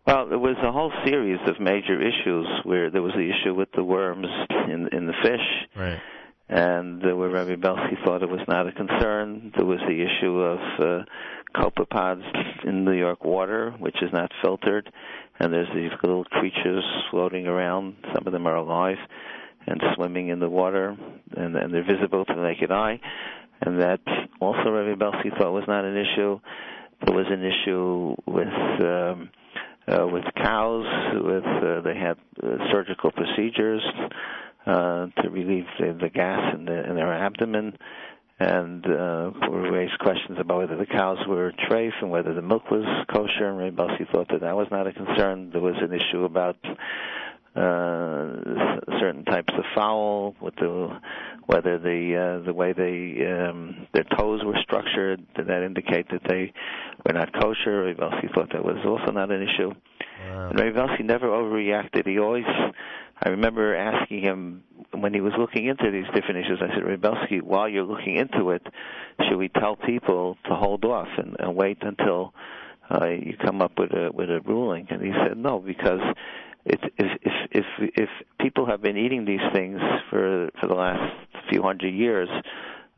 Well, 0.07 0.27
there 0.27 0.39
was 0.39 0.55
a 0.63 0.71
whole 0.71 0.91
series 1.05 1.39
of 1.47 1.59
major 1.59 1.99
issues 2.01 2.47
where 2.63 2.89
there 2.89 3.03
was 3.03 3.13
the 3.13 3.29
issue 3.29 3.53
with 3.53 3.69
the 3.75 3.83
worms 3.83 4.25
in 4.67 4.89
in 4.91 5.05
the 5.05 5.13
fish, 5.21 5.69
right. 5.75 6.01
And 6.47 7.03
uh, 7.03 7.15
where 7.15 7.29
Rabbi 7.29 7.55
Belsky 7.55 7.97
thought 8.05 8.21
it 8.21 8.29
was 8.29 8.41
not 8.47 8.67
a 8.67 8.71
concern. 8.71 9.51
There 9.55 9.65
was 9.65 9.79
the 9.87 10.03
issue 10.03 10.39
of 10.39 10.59
uh, 10.79 11.03
copepods 11.55 12.23
in 12.65 12.85
New 12.85 12.91
York 12.93 13.23
water, 13.23 13.71
which 13.79 13.95
is 14.01 14.11
not 14.13 14.31
filtered, 14.43 14.91
and 15.39 15.51
there's 15.51 15.69
these 15.73 15.91
little 16.03 16.23
creatures 16.25 16.83
floating 17.09 17.47
around. 17.47 17.95
Some 18.13 18.27
of 18.27 18.33
them 18.33 18.45
are 18.47 18.55
alive 18.55 18.97
and 19.67 19.81
swimming 19.95 20.29
in 20.29 20.39
the 20.39 20.49
water, 20.49 20.95
and, 21.35 21.55
and 21.55 21.73
they're 21.73 21.83
visible 21.83 22.23
to 22.25 22.33
the 22.35 22.41
naked 22.41 22.71
eye. 22.71 22.99
And 23.61 23.81
that 23.81 24.01
also 24.39 24.69
Rabbi 24.69 24.95
Belsky 24.99 25.31
thought 25.39 25.51
was 25.51 25.63
not 25.67 25.85
an 25.85 25.97
issue. 25.97 26.39
There 27.05 27.15
was 27.15 27.25
an 27.29 27.43
issue 27.43 28.15
with 28.27 28.47
um, 28.81 29.29
uh, 29.87 30.07
with 30.07 30.23
cows. 30.35 30.85
With 31.15 31.43
uh, 31.45 31.81
they 31.81 31.95
had 31.95 32.17
uh, 32.43 32.57
surgical 32.71 33.11
procedures 33.11 33.81
uh, 34.65 35.07
to 35.21 35.29
relieve 35.29 35.65
the, 35.79 35.97
the 35.99 36.09
gas 36.09 36.53
in, 36.55 36.65
the, 36.65 36.89
in 36.89 36.95
their 36.95 37.13
abdomen, 37.13 37.77
and 38.39 38.85
uh, 38.85 39.31
we 39.49 39.69
raised 39.69 39.97
questions 39.99 40.37
about 40.39 40.57
whether 40.57 40.75
the 40.75 40.85
cows 40.85 41.19
were 41.27 41.53
treif 41.69 41.93
and 42.01 42.11
whether 42.11 42.33
the 42.33 42.41
milk 42.41 42.69
was 42.69 42.83
kosher. 43.13 43.47
And 43.47 43.77
Rav 43.77 43.89
thought 44.11 44.27
that 44.29 44.41
that 44.41 44.55
was 44.55 44.67
not 44.71 44.87
a 44.87 44.91
concern. 44.93 45.51
There 45.51 45.61
was 45.61 45.75
an 45.81 45.93
issue 45.93 46.25
about 46.25 46.57
uh, 47.55 48.81
certain 48.99 49.23
types 49.23 49.53
of 49.57 49.63
fowl, 49.73 50.35
with 50.41 50.55
the 50.55 50.99
whether 51.45 51.77
the 51.77 52.41
uh, 52.41 52.45
the 52.45 52.53
way 52.53 52.73
they 52.73 53.25
um, 53.25 53.87
their 53.93 54.03
toes 54.17 54.41
were 54.43 54.57
structured 54.61 55.25
did 55.35 55.47
that 55.47 55.63
indicate 55.63 56.09
that 56.09 56.21
they 56.27 56.51
were 57.05 57.13
not 57.13 57.31
kosher. 57.31 57.83
Rav 57.83 57.97
Belsky 57.97 58.27
thought 58.35 58.51
that 58.51 58.65
was 58.65 58.83
also 58.85 59.13
not 59.13 59.31
an 59.31 59.41
issue. 59.41 59.71
Wow. 60.27 60.49
And 60.49 60.59
Rav 60.59 60.73
Belsky 60.73 61.03
never 61.03 61.27
overreacted. 61.27 62.05
He 62.05 62.19
always 62.19 62.43
I 63.21 63.29
remember 63.29 63.75
asking 63.75 64.21
him 64.21 64.63
when 64.91 65.13
he 65.13 65.21
was 65.21 65.33
looking 65.37 65.67
into 65.67 65.89
these 65.89 66.05
different 66.13 66.45
issues. 66.45 66.59
I 66.61 66.73
said, 66.73 66.83
Reb 66.83 67.01
Belsky, 67.01 67.39
while 67.39 67.67
you're 67.67 67.83
looking 67.83 68.17
into 68.17 68.51
it, 68.51 68.65
should 69.27 69.37
we 69.37 69.49
tell 69.49 69.75
people 69.75 70.37
to 70.45 70.55
hold 70.55 70.83
off 70.83 71.07
and, 71.17 71.35
and 71.39 71.55
wait 71.55 71.77
until 71.81 72.33
uh, 72.89 73.07
you 73.07 73.35
come 73.37 73.61
up 73.61 73.79
with 73.79 73.91
a 73.91 74.11
with 74.13 74.29
a 74.29 74.41
ruling? 74.41 74.87
And 74.89 75.01
he 75.01 75.11
said, 75.11 75.37
no, 75.37 75.59
because 75.59 76.01
it, 76.65 76.79
if 76.97 77.19
if 77.21 77.33
if 77.51 77.65
if 77.95 78.09
people 78.39 78.65
have 78.65 78.81
been 78.81 78.97
eating 78.97 79.25
these 79.25 79.39
things 79.53 79.79
for 80.09 80.49
for 80.59 80.67
the 80.67 80.75
last 80.75 81.13
few 81.49 81.61
hundred 81.61 81.93
years, 81.93 82.29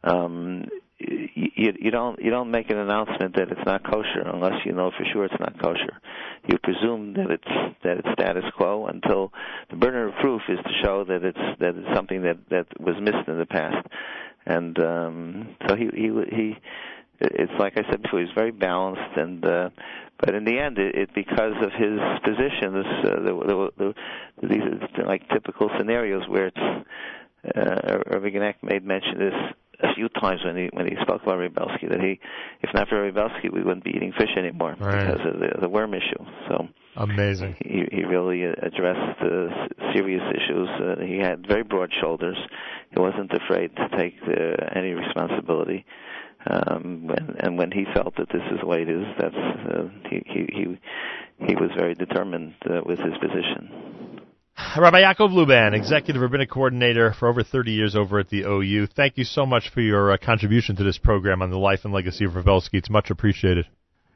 um, 0.04 0.66
you, 1.00 1.74
you 1.80 1.92
don't 1.92 2.20
you 2.22 2.32
don't 2.32 2.50
make 2.50 2.70
an 2.70 2.78
announcement 2.78 3.36
that 3.36 3.52
it's 3.52 3.66
not 3.66 3.84
kosher 3.84 4.24
unless 4.26 4.66
you 4.66 4.72
know 4.72 4.92
for 4.98 5.06
sure 5.14 5.26
it's 5.26 5.40
not 5.40 5.62
kosher. 5.62 6.00
You 6.48 6.58
presume 6.64 7.14
that 7.14 7.30
it's 7.30 7.76
that 7.84 7.98
it's 7.98 8.08
status 8.14 8.46
quo 8.56 8.88
until 8.88 9.32
the 9.70 9.76
burden 9.76 10.10
of 10.10 10.16
proof 10.22 10.42
is 10.50 10.58
to 10.58 10.72
show 10.84 11.04
that 11.06 11.24
it's 11.24 11.60
that 11.60 11.76
it's 11.76 11.96
something 11.96 12.24
that 12.24 12.38
that 12.50 12.68
was 12.80 12.96
missed 13.00 13.28
in 13.28 13.38
the 13.38 13.46
past. 13.46 13.88
And 14.46 14.80
um, 14.80 15.56
so 15.68 15.76
he 15.76 15.90
he 15.94 16.10
he 16.36 16.56
it's 17.20 17.52
like 17.60 17.74
I 17.78 17.90
said 17.90 18.04
before, 18.04 18.20
he's 18.20 18.30
very 18.36 18.52
balanced, 18.52 19.18
and 19.18 19.44
uh, 19.44 19.70
but 20.20 20.36
in 20.36 20.46
the 20.46 20.60
end, 20.60 20.78
it, 20.78 20.96
it 20.96 21.10
because 21.16 21.54
of 21.62 21.72
his 21.74 22.00
position, 22.24 22.74
this 22.74 23.12
uh, 23.12 23.22
the, 23.22 23.72
the, 23.78 23.94
the, 24.42 24.48
these 24.48 24.62
are 24.98 25.06
like 25.06 25.28
typical 25.30 25.70
scenarios 25.78 26.28
where 26.28 26.48
it's 26.48 26.58
uh, 26.58 27.98
Rabbi 28.12 28.30
Genack 28.30 28.56
made 28.62 28.86
mention 28.86 29.18
this 29.18 29.34
a 29.80 29.94
few 29.94 30.10
times 30.10 30.42
when 30.44 30.56
he 30.58 30.70
when 30.74 30.88
he 30.88 30.96
spoke 31.02 31.22
about 31.24 31.38
Rav 31.38 31.54
Belsky 31.54 31.88
that 31.88 32.02
he, 32.02 32.20
if 32.62 32.74
not 32.74 32.88
for 32.88 33.02
Rav 33.02 33.14
Belsky, 33.14 33.50
we 33.50 33.62
wouldn't 33.62 33.84
be 33.84 33.92
eating 33.92 34.12
fish 34.18 34.32
anymore 34.38 34.76
right. 34.80 35.06
because 35.06 35.26
of 35.26 35.40
the, 35.40 35.50
the 35.62 35.70
worm 35.70 35.94
issue. 35.94 36.24
So 36.50 36.68
amazing. 36.96 37.56
He 37.60 37.86
he 37.92 38.04
really 38.04 38.44
addressed 38.44 39.22
uh, 39.22 39.68
serious 39.94 40.24
issues. 40.34 40.70
Uh, 40.80 41.02
he 41.06 41.18
had 41.18 41.46
very 41.48 41.64
broad 41.64 41.92
shoulders. 42.02 42.38
He 42.92 43.00
wasn't 43.00 43.32
afraid 43.34 43.76
to 43.76 43.90
take 43.98 44.16
uh, 44.24 44.66
any 44.76 44.94
responsibility. 44.94 45.86
Um, 46.50 47.12
and, 47.16 47.36
and 47.40 47.58
when 47.58 47.72
he 47.72 47.86
felt 47.94 48.16
that 48.18 48.30
this 48.30 48.44
is 48.52 48.60
the 48.62 48.68
way 48.68 48.82
it 48.82 48.90
is, 48.90 49.06
that's 49.20 49.36
uh, 49.36 49.90
he 50.10 50.24
he 50.26 50.48
he 50.54 51.46
he 51.46 51.56
was 51.56 51.72
very 51.76 51.94
determined 51.94 52.56
uh, 52.70 52.82
with 52.86 53.00
his 53.00 53.14
position. 53.20 54.17
Rabbi 54.58 55.02
Yaakov 55.02 55.32
Luban, 55.32 55.76
Executive 55.76 56.22
Rabbinic 56.22 56.50
Coordinator 56.50 57.14
for 57.14 57.28
over 57.28 57.44
30 57.44 57.72
years 57.72 57.96
over 57.96 58.20
at 58.20 58.30
the 58.30 58.42
OU. 58.42 58.88
Thank 58.88 59.18
you 59.18 59.24
so 59.24 59.46
much 59.46 59.70
for 59.70 59.82
your 59.82 60.12
uh, 60.12 60.18
contribution 60.18 60.76
to 60.78 60.84
this 60.84 60.98
program 60.98 61.42
on 61.44 61.52
the 61.52 61.58
life 61.58 61.82
and 61.84 61.94
legacy 61.94 62.26
of 62.26 62.36
Reb 62.36 62.46
Belsky. 62.46 62.78
It's 62.78 62.90
much 62.90 63.12
appreciated. 63.12 63.68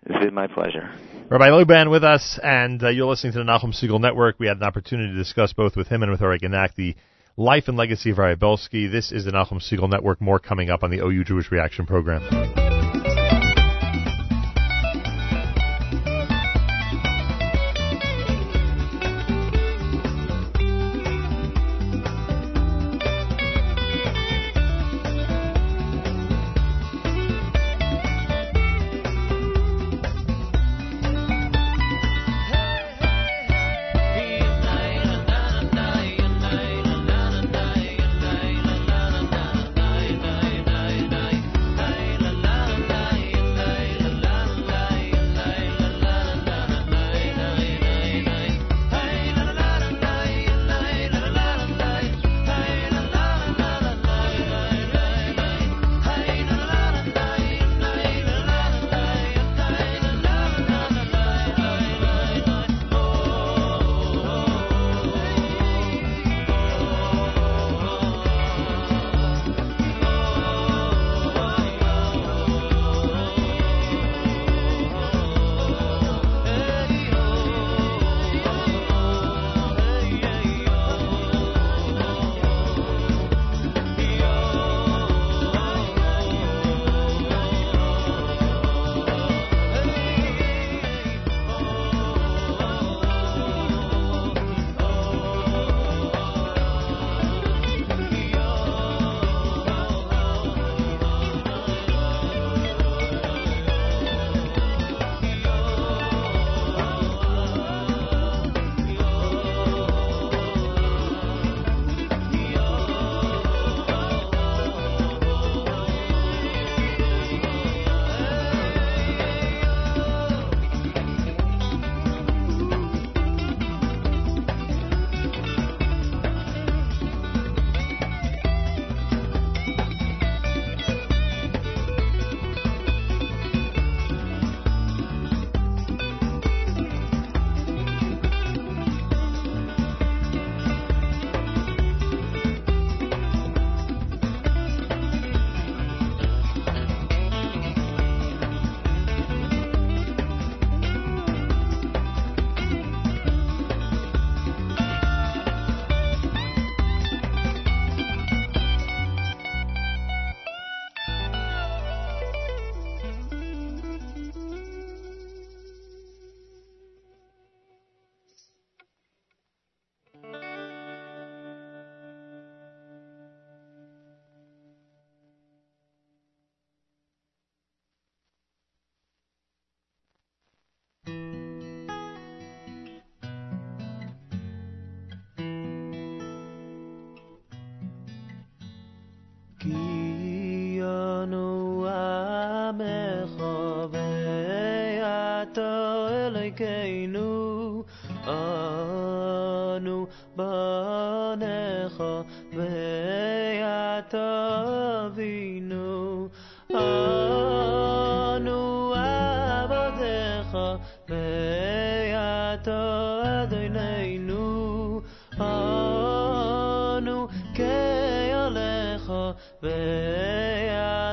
It's 0.06 0.24
been 0.24 0.34
my 0.34 0.48
pleasure. 0.48 0.90
Rabbi 1.30 1.50
Luban 1.50 1.92
with 1.92 2.04
us, 2.04 2.40
and 2.44 2.84
uh, 2.84 2.90
you're 2.90 3.06
listening 3.06 3.34
to 3.34 3.40
the 3.40 3.46
Nachum 3.46 3.72
Segal 3.74 4.00
Network. 4.00 4.40
We 4.40 4.48
had 4.48 4.58
an 4.58 4.64
opportunity 4.64 5.12
to 5.12 5.18
discuss 5.18 5.54
both 5.54 5.76
with 5.76 5.88
him 5.88 6.02
and 6.02 6.12
with 6.12 6.22
Ari 6.22 6.40
Genack 6.40 6.74
the 6.76 6.96
life 7.38 7.68
and 7.68 7.78
legacy 7.78 8.10
of 8.10 8.18
Rabbi 8.18 8.36
Belsky. 8.36 8.88
This 8.88 9.12
is 9.12 9.26
the 9.26 9.32
Nachum 9.32 9.62
Segal 9.62 9.90
Network. 9.90 10.22
More 10.22 10.40
coming 10.40 10.72
up 10.72 10.84
on 10.84 10.90
the 10.90 11.00
OU 11.00 11.24
Jewish 11.24 11.52
Reaction 11.52 11.86
program. 11.86 12.61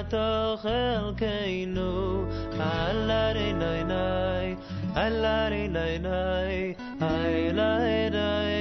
ויד 0.08 0.14
חלקנו 0.62 2.26
אללה 2.60 3.34
נאי 3.54 3.84
נאי 3.84 4.56
אללה 4.98 5.50
נאי 5.50 6.00
נאי 6.00 6.74
אללה 7.02 7.78
נאי 7.78 8.10
נאי 8.10 8.60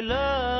אללה 0.00 0.53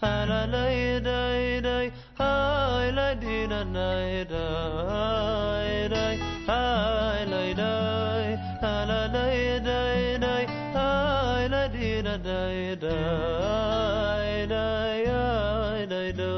la 0.00 0.46
la 0.46 0.64
da 1.00 1.60
da 1.60 1.90
ha 2.18 2.90
la 2.94 3.14
di 3.14 3.46
da 3.48 3.64
da 3.64 4.24
da 4.32 4.46
da 5.88 6.04
ha 6.46 6.62
la 7.30 7.42
da 7.60 7.72
la 8.62 9.06
la 9.14 9.26
da 9.66 9.80
da 10.24 10.34
ha 10.74 10.88
la 11.50 11.62
di 11.68 12.02
da 12.02 12.16
da 12.16 12.40
da 12.82 12.96
da 14.46 14.66
da 15.86 16.02
da 16.12 16.32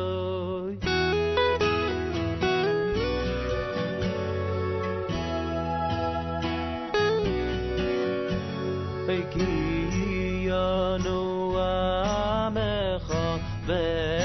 Hey, 9.06 9.22
Keanu 10.46 11.29
bed. 13.70 14.19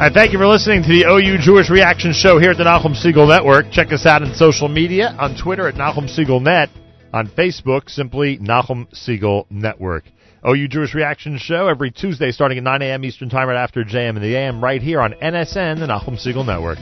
Right, 0.00 0.10
thank 0.14 0.32
you 0.32 0.38
for 0.38 0.46
listening 0.46 0.82
to 0.82 0.88
the 0.88 1.04
OU 1.04 1.42
Jewish 1.42 1.68
Reaction 1.68 2.14
Show 2.14 2.38
here 2.38 2.52
at 2.52 2.56
the 2.56 2.64
Nachum 2.64 2.96
Segal 2.96 3.28
Network. 3.28 3.70
Check 3.70 3.92
us 3.92 4.06
out 4.06 4.22
on 4.22 4.32
social 4.32 4.66
media, 4.66 5.14
on 5.18 5.36
Twitter 5.36 5.68
at 5.68 5.74
Nachum 5.74 6.08
Segal 6.08 6.40
Net, 6.40 6.70
on 7.12 7.26
Facebook, 7.28 7.90
simply 7.90 8.38
Nachum 8.38 8.88
Segal 8.94 9.44
Network. 9.50 10.04
OU 10.48 10.68
Jewish 10.68 10.94
Reaction 10.94 11.36
Show 11.36 11.68
every 11.68 11.90
Tuesday 11.90 12.30
starting 12.30 12.56
at 12.56 12.64
9 12.64 12.80
a.m. 12.80 13.04
Eastern 13.04 13.28
Time 13.28 13.46
right 13.48 13.62
after 13.62 13.84
JM 13.84 14.16
and 14.16 14.22
the 14.22 14.34
AM 14.36 14.64
right 14.64 14.80
here 14.80 15.02
on 15.02 15.12
NSN, 15.12 15.80
the 15.80 15.86
Nachum 15.86 16.16
Segal 16.16 16.46
Network. 16.46 16.78